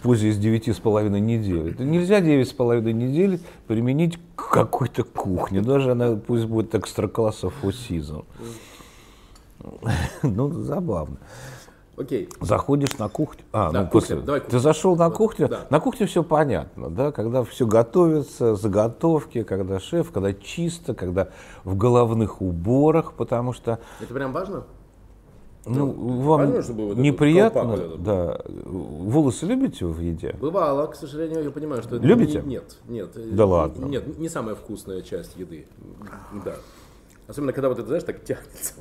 [0.03, 1.73] позе из девяти с половиной недель.
[1.73, 5.61] Это нельзя девять с половиной недель применить к какой-то кухне.
[5.61, 8.25] Даже она пусть будет экстра-класса four season.
[10.23, 11.17] Ну, забавно.
[11.97, 12.29] Окей.
[12.41, 13.45] Заходишь на кухню.
[13.53, 14.17] А, да, ну, после...
[14.17, 15.49] Давай Ты зашел на кухню.
[15.49, 15.67] Да.
[15.71, 21.29] На кухне все понятно, да, когда все готовится, заготовки, когда шеф, когда чисто, когда
[21.63, 23.79] в головных уборах, потому что.
[24.01, 24.65] Это прям важно?
[25.67, 28.41] Ну, ну вам важно, чтобы вот неприятно, да.
[28.47, 30.37] Волосы любите в еде?
[30.41, 32.43] Бывало, к сожалению, я понимаю, что любите?
[32.43, 33.37] Не, нет, нет.
[33.37, 33.87] Да ладно.
[33.87, 35.67] Нет, не самая вкусная часть еды.
[36.45, 36.57] Да.
[37.29, 38.75] Особенно когда вот это, знаешь, так тянется.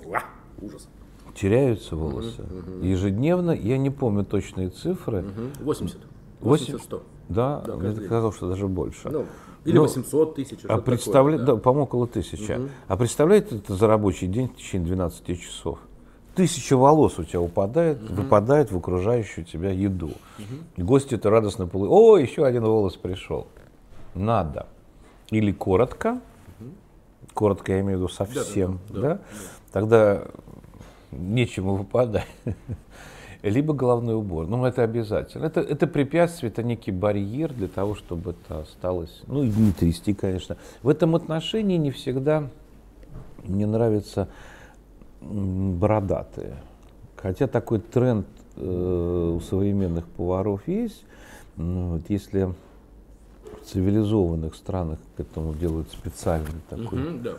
[0.61, 0.87] Ужас
[1.33, 2.41] теряются волосы.
[2.41, 2.85] Угу.
[2.85, 5.19] Ежедневно, я не помню точные цифры.
[5.19, 5.65] Угу.
[5.65, 5.97] 80.
[6.41, 7.03] 80, 100.
[7.29, 9.09] Да, да мне казалось, что даже больше.
[9.09, 9.25] Ну,
[9.65, 10.59] или Но, 800 тысяч.
[10.67, 11.37] А представля...
[11.37, 11.45] да.
[11.45, 12.51] да, по-моему, около тысячи.
[12.51, 12.69] Угу.
[12.87, 15.79] А представляете, это за рабочий день в течение 12 часов?
[16.35, 18.21] Тысяча волос у тебя упадает, угу.
[18.21, 20.11] выпадает в окружающую тебя еду.
[20.77, 20.85] Угу.
[20.85, 21.93] Гости это радостно получают.
[21.93, 23.47] О, еще один волос пришел.
[24.15, 24.67] Надо.
[25.29, 26.19] Или коротко,
[26.59, 26.69] угу.
[27.33, 29.21] коротко я имею в виду совсем, да, да, да, да?
[29.71, 30.23] Тогда
[31.17, 32.27] нечему выпадать.
[33.43, 34.47] Либо головной убор.
[34.47, 35.45] Ну, это обязательно.
[35.45, 39.21] Это, это препятствие, это некий барьер для того, чтобы это осталось.
[39.27, 40.55] Ну, и не трясти, конечно.
[40.81, 42.49] В этом отношении не всегда
[43.43, 44.29] мне нравятся
[45.21, 46.55] бородатые.
[47.17, 51.03] Хотя такой тренд э, у современных поваров есть.
[51.57, 52.53] Но вот если
[53.65, 57.33] цивилизованных странах к этому делают специальный такой Мгм, да.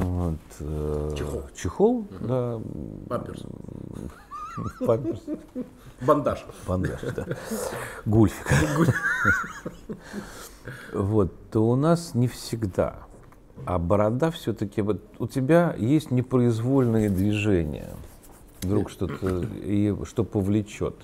[0.00, 1.42] ну, вот, э, Чехол.
[1.56, 2.60] чехол, да,
[3.08, 3.42] Памперс.
[4.86, 5.22] памперс,
[6.00, 6.44] Бандаж.
[6.66, 7.26] бандаж, да,
[8.04, 8.46] гульфик.
[10.92, 13.00] Вот, то у нас не всегда.
[13.66, 17.90] А борода все-таки, вот у тебя есть непроизвольные движения.
[18.62, 20.94] Вдруг что-то, и что повлечет.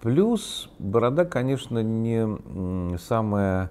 [0.00, 3.70] Плюс борода, конечно, не самое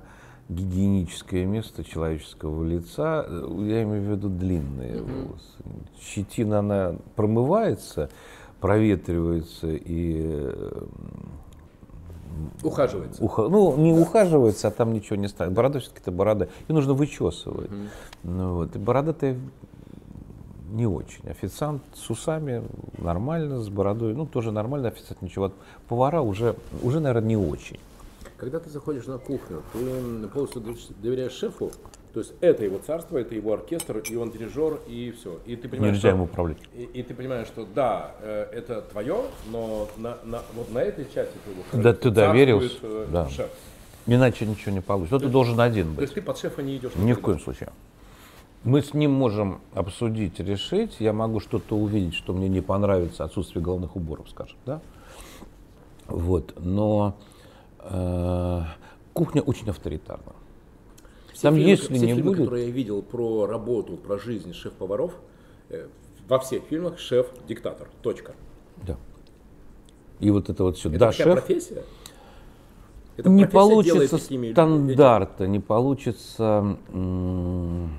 [0.49, 3.25] гигиеническое место человеческого лица.
[3.29, 5.57] Я имею в виду длинные волосы.
[6.01, 8.09] Щетина, она промывается,
[8.59, 10.51] проветривается и
[12.63, 13.23] Ухаживается.
[13.23, 15.53] Уха- ну, не ухаживается, а там ничего не станет.
[15.53, 16.45] Борода все-таки это борода.
[16.67, 17.71] Ее нужно вычесывать.
[18.23, 18.75] Ну, вот.
[18.75, 19.35] И борода-то
[20.71, 21.27] не очень.
[21.29, 22.63] Официант с усами
[22.97, 25.51] нормально, с бородой, ну, тоже нормально, официант ничего.
[25.87, 27.79] Повара уже, уже, наверное, не очень.
[28.37, 30.63] Когда ты заходишь на кухню, ты полностью
[31.01, 31.71] доверяешь шефу,
[32.13, 35.39] то есть это его царство, это его оркестр, и он дирижер, и все.
[35.45, 36.57] И ты понимаешь, Нельзя что- ему управлять.
[36.75, 39.17] И, и ты понимаешь, что да, э, это твое,
[39.51, 43.29] но на, на- вот на этой части твоего Да ты доверился, э, да.
[43.29, 43.49] шеф.
[44.05, 45.15] Иначе ничего не получится.
[45.15, 46.01] Вот ты должен один То быть.
[46.03, 46.91] есть ты под шефа не идешь.
[46.95, 47.69] Ни в коем случае.
[48.67, 50.97] Мы с ним можем обсудить, решить.
[50.99, 54.81] Я могу что-то увидеть, что мне не понравится, отсутствие головных уборов, скажем, да?
[56.07, 57.15] Вот, но
[57.79, 58.61] э,
[59.13, 60.33] кухня очень авторитарна.
[61.31, 64.51] Все Там, фильмы, если все не фильмы, будет- которые я видел про работу, про жизнь
[64.51, 65.13] шеф-поваров,
[65.69, 65.87] э,
[66.27, 67.87] во всех фильмах шеф диктатор.
[68.01, 68.33] Точка.
[68.85, 68.97] Да.
[70.19, 70.89] И вот это вот все.
[70.89, 71.31] Это да, шеф.
[71.31, 71.83] профессия?
[73.15, 77.91] Эта не профессия получится стандарта, не получится м,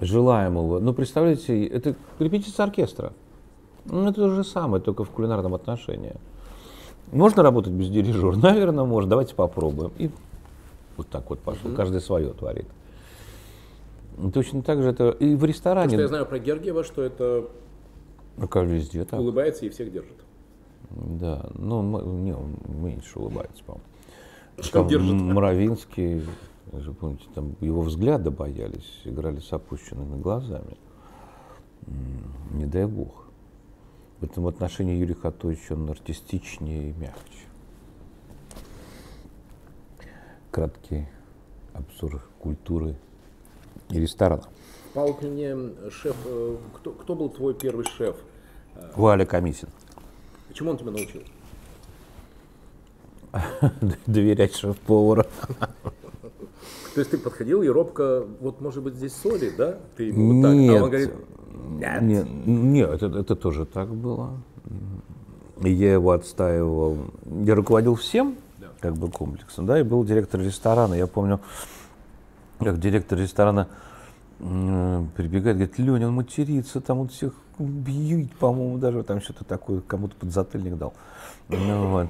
[0.00, 0.78] желаемого.
[0.80, 3.12] Ну, представляете, это репетиция оркестра.
[3.84, 6.14] Ну, это то же самое, только в кулинарном отношении.
[7.10, 8.36] Можно работать без дирижера?
[8.36, 9.10] Наверное, можно.
[9.10, 9.92] Давайте попробуем.
[9.98, 10.10] И
[10.96, 11.70] вот так вот пошло.
[11.74, 12.66] Каждый свое творит.
[14.34, 15.90] Точно так же это и в Потому ресторане.
[15.90, 17.46] что я знаю про Гергиева, что это
[18.36, 19.18] Ну, как везде так.
[19.20, 20.16] улыбается и всех держит.
[20.90, 23.84] Да, ну, м- не, он меньше улыбается, по-моему.
[24.70, 25.12] Там держит?
[25.12, 26.22] Муравинский,
[26.66, 30.76] вы же помните, там его взгляда боялись, играли с опущенными глазами.
[32.52, 33.26] Не дай бог.
[34.20, 37.46] В этом отношении Юрий Хатович, он артистичнее и мягче.
[40.52, 41.08] Краткий
[41.72, 42.96] обзор культуры
[43.88, 44.44] и ресторана.
[44.94, 48.16] Павел, мне шеф, э, кто, кто был твой первый шеф?
[48.94, 49.68] Валя Комиссин.
[50.52, 51.22] Чему он тебя научил?
[54.06, 55.24] Доверять шеф-повару.
[56.94, 59.78] То есть ты подходил и робко, вот может быть здесь соли, да?
[59.96, 60.82] Ты ему вот так, а Нет.
[60.82, 61.12] он говорит,
[61.78, 62.02] нет.
[62.02, 64.40] Нет, нет это, это тоже так было.
[65.60, 66.98] Я его отстаивал.
[67.24, 68.36] Я руководил всем,
[68.80, 70.94] как бы комплексом, да, и был директор ресторана.
[70.94, 71.40] Я помню,
[72.58, 73.68] как директор ресторана
[74.38, 80.16] прибегает, говорит, Леня, он матерится, там он всех бьют, по-моему, даже там что-то такое, кому-то
[80.16, 80.94] подзатыльник дал.
[81.48, 82.08] Ну, вот.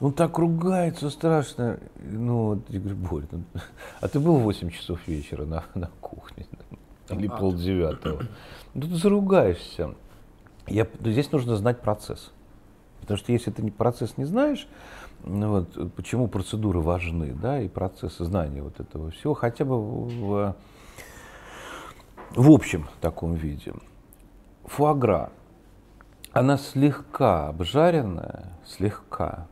[0.00, 1.78] Он так ругается страшно.
[1.96, 3.42] Ну, я говорю, Боря, ну,
[4.00, 6.46] а ты был в 8 часов вечера на, на кухне?
[7.10, 8.22] Или полдевятого?
[8.72, 9.94] Ну, ты заругаешься.
[10.66, 12.30] Я, здесь нужно знать процесс.
[13.00, 14.68] Потому что если ты процесс не знаешь,
[15.24, 20.56] ну вот, почему процедуры важны, да, и процессы знания вот этого всего, хотя бы в,
[22.30, 23.74] в общем таком виде.
[24.64, 25.30] Фуагра,
[26.32, 29.48] она слегка обжаренная, слегка,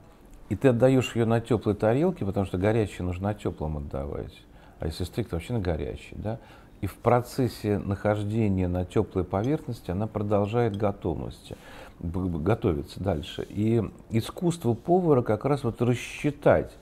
[0.48, 4.34] и ты отдаешь ее на теплой тарелке, потому что горячее нужно на теплом отдавать,
[4.80, 6.38] а если стейк, то вообще на горячий, да,
[6.80, 11.56] и в процессе нахождения на теплой поверхности она продолжает готовности,
[11.98, 13.44] готовиться дальше.
[13.48, 16.72] И искусство повара как раз вот рассчитать,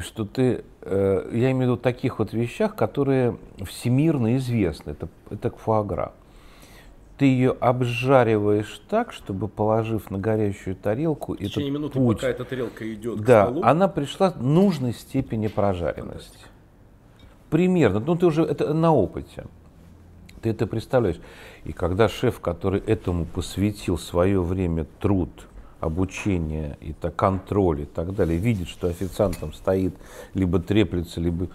[0.00, 5.50] что ты, э, я имею в виду таких вот вещах, которые всемирно известны, это, это
[5.50, 6.12] фуагра.
[7.18, 12.28] Ты ее обжариваешь так, чтобы, положив на горящую тарелку, В течение этот минуты, путь, пока
[12.28, 16.38] эта тарелка идет к да, столу, она пришла нужной степени прожаренности.
[17.48, 19.46] Примерно, ну ты уже это на опыте.
[20.42, 21.18] Ты это представляешь.
[21.64, 25.30] И когда шеф, который этому посвятил свое время, труд,
[25.80, 29.94] обучение, и так, контроль и так далее, видит, что официант там стоит,
[30.34, 31.48] либо треплется, либо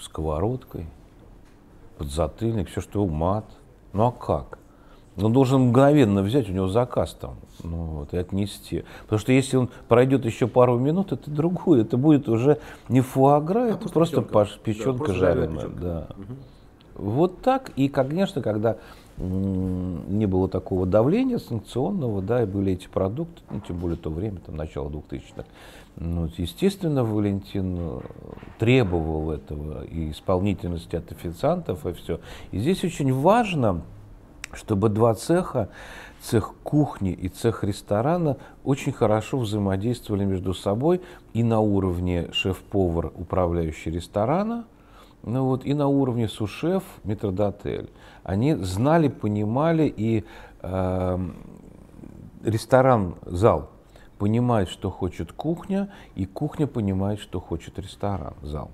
[0.00, 0.86] сковородкой,
[1.98, 3.44] подзатыльник, все, что мат.
[3.92, 4.58] Ну а как?
[5.16, 8.84] Он должен мгновенно взять, у него заказ там, ну, вот, и отнести.
[9.02, 11.82] Потому что если он пройдет еще пару минут, это другое.
[11.82, 12.58] Это будет уже
[12.88, 14.32] не фуагра, это просто печенка.
[14.32, 15.68] Да, печенка просто жареная.
[15.68, 16.06] Да.
[16.94, 17.72] Вот так.
[17.76, 18.78] И, конечно, когда
[19.18, 24.38] не было такого давления санкционного, да, и были эти продукты, ну, тем более то время,
[24.38, 25.44] там, начало 2000-х.
[25.96, 28.00] Ну, естественно, Валентин э,
[28.58, 32.20] требовал этого и исполнительности от официантов, и все.
[32.50, 33.82] И здесь очень важно,
[34.52, 35.68] чтобы два цеха,
[36.20, 41.00] цех кухни и цех ресторана, очень хорошо взаимодействовали между собой
[41.34, 44.64] и на уровне шеф-повар, управляющий ресторана,
[45.22, 47.90] ну вот, и на уровне сушеф, метродотель.
[48.24, 50.24] Они знали, понимали, и
[50.62, 51.18] э,
[52.44, 53.68] ресторан, зал
[54.18, 58.70] понимает, что хочет кухня, и кухня понимает, что хочет ресторан, зал.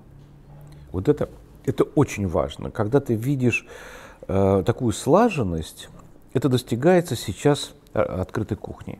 [0.91, 1.27] Вот это,
[1.65, 2.69] это очень важно.
[2.69, 3.65] Когда ты видишь
[4.29, 5.89] такую слаженность,
[6.33, 8.99] это достигается сейчас э, открытой кухней.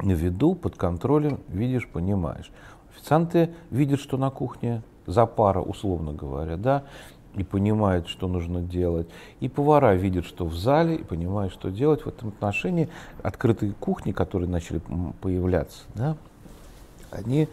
[0.00, 2.50] На виду, под контролем, видишь, понимаешь.
[2.92, 6.84] Официанты видят, что на кухне за пара, условно говоря, да,
[7.34, 9.08] и понимают, что нужно делать.
[9.38, 12.04] И повара видят, что в зале, и понимают, что делать.
[12.04, 12.88] В этом отношении
[13.22, 14.80] открытые кухни, которые начали
[15.20, 16.16] появляться, да,
[17.10, 17.48] они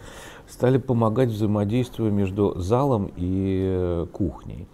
[0.47, 4.67] стали помогать взаимодействию между залом и э, кухней.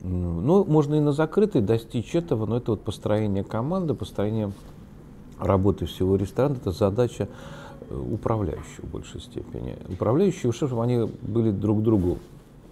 [0.00, 4.52] Ну, можно и на закрытой достичь этого, но это вот построение команды, построение
[5.38, 7.28] работы всего ресторана, это задача
[7.88, 9.76] э, управляющего в большей степени.
[9.88, 12.18] Управляющие, чтобы они были друг другу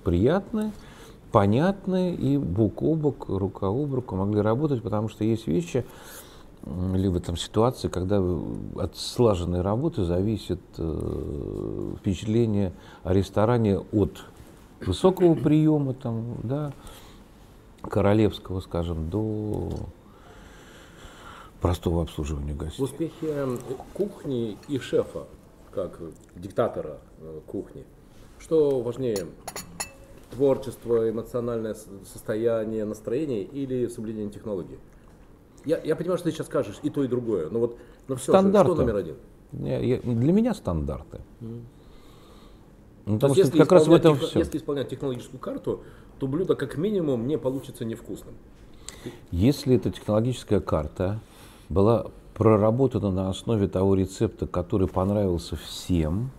[0.05, 0.73] приятны,
[1.33, 5.85] понятны и бок о бок, рука об руку могли работать, потому что есть вещи,
[6.95, 8.23] либо там ситуации, когда
[8.77, 12.73] от слаженной работы зависит э, впечатление
[13.03, 14.25] о ресторане от
[14.87, 16.73] высокого приема, там, да,
[17.89, 19.71] королевского, скажем, до
[21.61, 22.79] простого обслуживания гостей.
[22.79, 23.47] В успехе
[23.95, 25.25] кухни и шефа,
[25.73, 25.99] как
[26.37, 27.85] диктатора э, кухни,
[28.39, 29.27] что важнее,
[30.31, 31.75] творчество, эмоциональное
[32.13, 34.79] состояние, настроение или соблюдение технологий?
[35.65, 37.79] Я, я понимаю, что ты сейчас скажешь и то, и другое, но вот
[38.09, 38.73] но все стандарты.
[38.73, 39.17] что номер один?
[39.53, 41.21] Для меня стандарты.
[41.41, 41.63] Mm.
[43.07, 44.39] Ну, потому что как раз в этом тех, все.
[44.41, 45.83] Если исполнять технологическую карту,
[46.25, 48.35] то блюдо как минимум не получится невкусным.
[49.31, 51.21] Если эта технологическая карта
[51.69, 56.31] была проработана на основе того рецепта, который понравился всем,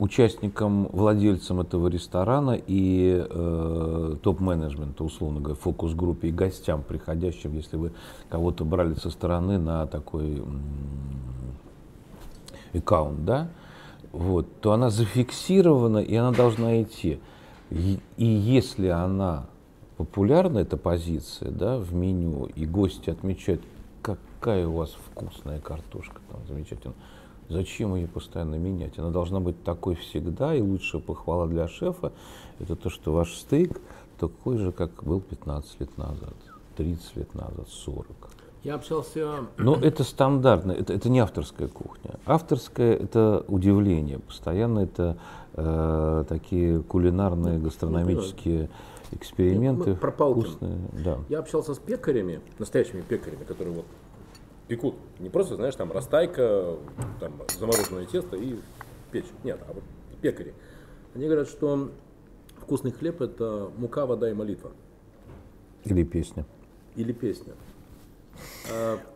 [0.00, 7.92] участникам, владельцам этого ресторана и э, топ-менеджмента, условно говоря, фокус-группе и гостям, приходящим, если вы
[8.28, 10.42] кого-то брали со стороны на такой
[12.74, 13.50] аккаунт, да,
[14.10, 17.20] вот, то она зафиксирована и она должна идти.
[17.72, 19.46] И, и если она
[19.96, 23.62] популярна, эта позиция, да, в меню, и гости отмечают,
[24.02, 26.94] какая у вас вкусная картошка, там, замечательно,
[27.48, 28.98] Зачем ее постоянно менять?
[28.98, 32.12] Она должна быть такой всегда, и лучшая похвала для шефа–
[32.58, 33.78] это то, что ваш стейк
[34.18, 36.34] такой же, как был 15 лет назад,
[36.76, 38.06] 30 лет назад, 40.
[38.64, 39.46] Я общался...
[39.58, 42.12] Но это стандартно, это, это не авторская кухня.
[42.26, 45.16] Авторская– это удивление, постоянно это
[45.54, 48.70] э, такие кулинарные, гастрономические
[49.10, 49.94] эксперименты.
[49.96, 51.18] Про вкусные, да.
[51.28, 53.84] Я общался с пекарями, настоящими пекарями, которые вот
[54.68, 54.94] пекут.
[55.18, 56.76] Не просто, знаешь, там растайка,
[57.18, 58.56] там замороженное тесто и
[59.10, 59.26] печь.
[59.42, 59.82] Нет, а вот
[60.20, 60.54] пекари.
[61.14, 61.90] Они говорят, что
[62.58, 64.70] вкусный хлеб это мука, вода и молитва.
[65.84, 66.46] Или песня.
[66.94, 67.54] Или песня.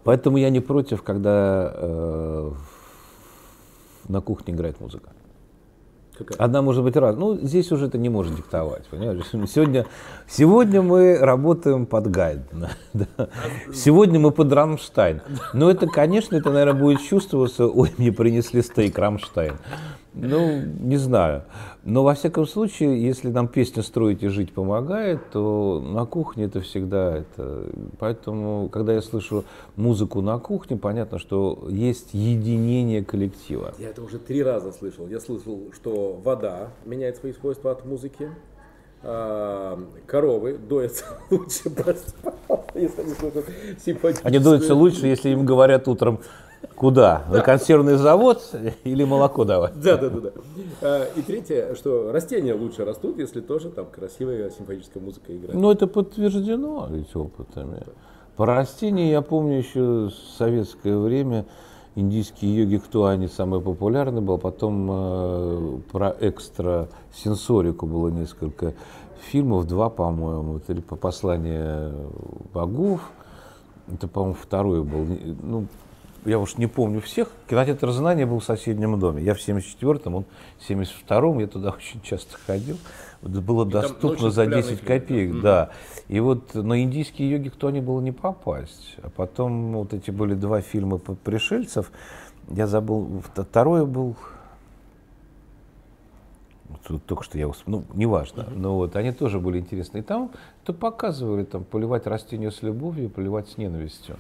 [0.05, 2.53] Поэтому я не против, когда э,
[4.09, 5.11] на кухне играет музыка.
[6.17, 6.39] Какая?
[6.39, 7.15] Одна может быть раз.
[7.17, 9.25] Ну, здесь уже это не может диктовать, понимаешь?
[9.51, 9.85] Сегодня,
[10.27, 12.71] сегодня мы работаем под Гайдена.
[12.95, 13.29] Да.
[13.75, 15.21] Сегодня мы под Рамштайн.
[15.53, 19.59] Но это, конечно, это, наверное, будет чувствоваться, ой, мне принесли стейк Рамштайн.
[20.15, 21.43] Ну, не знаю.
[21.87, 26.61] Но во всяком случае, если нам песня «Строить и жить» помогает, то на кухне это
[26.61, 27.69] всегда это.
[28.01, 29.45] Поэтому, когда я слышу
[29.77, 33.73] музыку на кухне, понятно, что есть единение коллектива.
[33.79, 35.07] Я это уже три раза слышал.
[35.07, 38.31] Я слышал, что вода меняет свои свойства от музыки.
[39.05, 41.71] А, коровы доятся лучше,
[42.75, 46.19] если они слышат Они доятся лучше, если им говорят утром
[46.77, 47.25] Куда?
[47.31, 48.55] На консервный завод
[48.85, 49.81] или молоко давать?
[49.81, 50.31] Да, да, да, да.
[50.83, 55.55] А, и третье, что растения лучше растут, если тоже там красивая симфоническая музыка играет.
[55.55, 57.83] Ну, это подтверждено ведь опытами.
[58.37, 61.47] По растениям я помню еще в советское время
[61.95, 68.75] индийский йоги Ктуани самый популярный был, потом э, про экстрасенсорику было несколько
[69.23, 72.13] фильмов, два, по-моему, или по посланию
[72.53, 73.01] богов,
[73.93, 75.07] это, по-моему, второй был.
[75.43, 75.67] Ну,
[76.27, 79.23] я уж не помню всех, кинотеатр «Знания» был в соседнем доме.
[79.23, 80.25] Я в 74-м, он
[80.59, 82.79] в 72-м, я туда очень часто ходил.
[83.23, 85.41] Это было И доступно за популярный 10 фильм, копеек, да.
[85.41, 85.71] да.
[86.09, 88.97] И вот на индийские йоги кто не было не попасть.
[89.03, 91.91] А потом вот эти были два фильма по- пришельцев.
[92.51, 94.17] Я забыл, вт- второе был
[96.87, 99.99] Тут только что я, усп- ну, неважно, но вот они тоже были интересны.
[99.99, 100.31] И там
[100.65, 104.17] то показывали, там, поливать растения с любовью, поливать с ненавистью.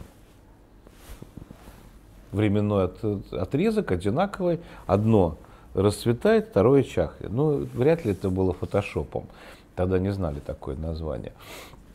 [2.33, 5.37] Временной от- отрезок одинаковый, одно
[5.75, 7.31] расцветает, второе чахнет.
[7.31, 9.25] Ну, вряд ли это было фотошопом.
[9.75, 11.33] Тогда не знали такое название.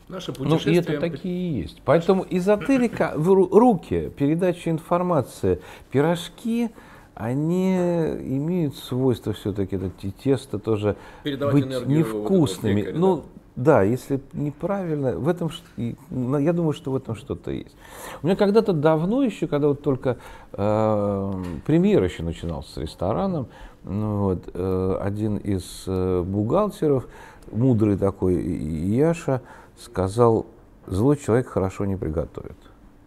[0.08, 1.80] Наше Ну, и это такие и есть.
[1.84, 5.60] Поэтому эзотерика в ру- руки, передача информации,
[5.90, 6.70] пирожки,
[7.14, 12.80] они имеют свойство все-таки, это те- тесто тоже Передавать быть энергию вот невкусными.
[12.80, 13.24] лекаря, ну,
[13.56, 17.76] да, если неправильно, в этом, я думаю, что в этом что-то есть.
[18.22, 20.16] У меня когда-то давно еще, когда вот только
[20.52, 21.32] э,
[21.66, 23.48] премьер еще начинался с рестораном,
[23.84, 27.06] ну, вот, э, один из э, бухгалтеров,
[27.50, 29.42] мудрый такой Яша,
[29.78, 30.46] сказал,
[30.86, 32.56] злой человек хорошо не приготовит.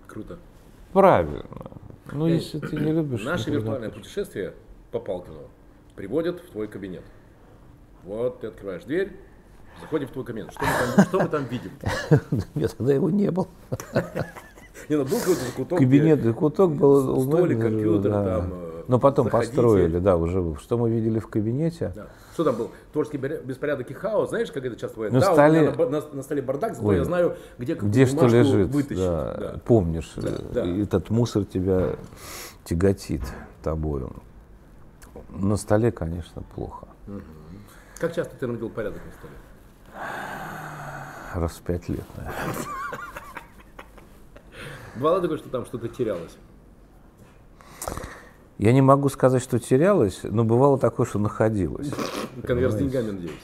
[0.05, 0.37] Круто.
[0.93, 1.45] Правильно.
[2.11, 3.21] Ну, если ты не любишь...
[3.21, 4.03] не Наше виртуальное приготовишь.
[4.03, 4.53] путешествие
[4.91, 5.39] по Палкину
[5.95, 7.03] приводит в твой кабинет.
[8.03, 9.13] Вот ты открываешь дверь,
[9.81, 10.51] заходим в твой кабинет.
[10.51, 11.71] Что мы там, что мы там видим?
[12.55, 13.47] Нет, тогда его не было.
[14.89, 17.21] Не, ну был какой-то закуток, Кабинет, куток был...
[17.23, 19.53] столик, компьютер, там, э, Но потом заходите.
[19.53, 20.55] построили, да, уже.
[20.61, 21.91] Что мы видели в кабинете?
[21.95, 22.07] Да.
[22.33, 22.71] Что там был?
[22.93, 24.29] Творческий бе- беспорядок и хаос.
[24.29, 25.13] Знаешь, как это часто бывает?
[25.13, 28.05] На да, столе- у на, на- на столе бардак, зато я знаю, где какую Где
[28.05, 28.97] что лежит, вытащить.
[29.03, 29.59] да, Да.
[29.65, 30.65] помнишь, Да, э, да.
[30.65, 31.95] и этот мусор тебя
[32.65, 33.21] тяготит
[33.63, 34.11] тобою.
[35.29, 36.87] На столе, конечно, плохо.
[37.99, 39.33] Как часто ты наводил порядок на столе?
[41.33, 42.55] Раз в пять лет, наверное.
[44.95, 46.37] Бывало такое, что там что-то терялось?
[48.57, 51.91] Я не могу сказать, что терялось, но бывало такое, что находилось.
[52.43, 53.41] Конверт с деньгами, надеюсь.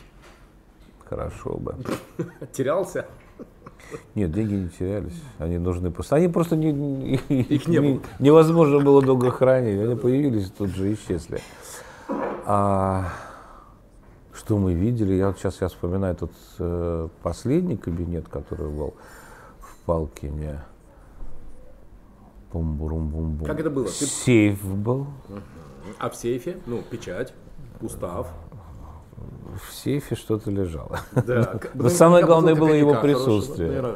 [1.03, 1.75] Хорошо бы.
[2.53, 3.05] Терялся?
[4.15, 5.21] Нет, деньги не терялись.
[5.37, 6.15] Они нужны просто.
[6.15, 8.01] Они просто не, не- Их не было.
[8.19, 9.81] невозможно было долго хранить.
[9.81, 11.41] Они появились, тут же исчезли.
[12.45, 13.09] А
[14.41, 15.13] что мы видели?
[15.13, 18.95] Я вот сейчас я вспоминаю тот э, последний кабинет, который был
[19.59, 20.63] в Палкине.
[22.51, 23.45] Бум-бурум-бум-бум.
[23.45, 23.87] Как это было?
[23.87, 25.05] Сейф был.
[25.99, 26.57] А в сейфе?
[26.65, 27.33] Ну, печать,
[27.81, 28.27] устав.
[29.55, 30.99] В сейфе что-то лежало.
[31.13, 31.59] Да.
[31.73, 33.95] Но самое главное было его присутствие.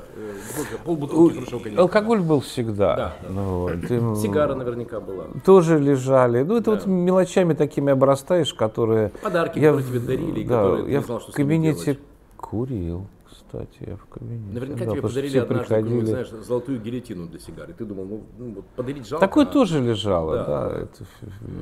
[0.86, 1.78] Э.
[1.78, 2.96] Алкоголь был всегда.
[2.96, 3.30] Да, да.
[3.30, 5.26] Ну, Сигара наверняка была.
[5.46, 6.44] тоже лежали.
[6.44, 9.10] Ну, это вот мелочами такими обрастаешь, которые...
[9.22, 11.98] Подарки, которые тебе дарили, которые я в кабинете
[12.38, 13.08] курил,
[13.56, 14.54] кстати, я в кабинете.
[14.54, 16.06] Наверняка да, тебе подарили однажды, приходили.
[16.06, 17.74] знаешь, золотую гильотину для сигары.
[17.74, 19.26] Ты думал, ну, ну, вот подарить жалко.
[19.26, 20.46] Такое а- тоже лежало, Да.
[20.46, 20.78] да.
[20.80, 21.06] это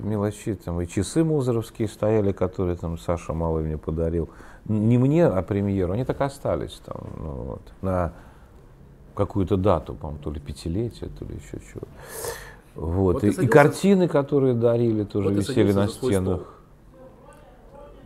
[0.03, 0.55] мелочи.
[0.55, 4.29] Там и часы музеровские стояли, которые там Саша Малый мне подарил.
[4.65, 5.93] Не мне, а премьеру.
[5.93, 8.13] Они так и остались там, ну, вот, на
[9.15, 11.87] какую-то дату, по-моему, то ли пятилетие, то ли еще чего.
[12.75, 13.13] Вот.
[13.13, 16.41] Вот и, и садился- картины, которые дарили, тоже Вот висели на стенах.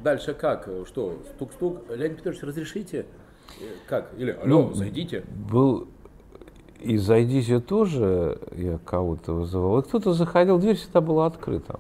[0.04, 0.70] Дальше как?
[0.86, 1.18] Что?
[1.36, 1.84] Стук-стук.
[1.90, 3.06] Леонид Петрович, разрешите?
[3.88, 4.12] Как?
[4.18, 5.24] Или, алло, Ну, зайдите.
[5.52, 5.88] Был
[6.80, 9.80] и зайдите тоже, я кого-то вызывал.
[9.80, 11.80] И кто-то заходил, дверь всегда была открыта.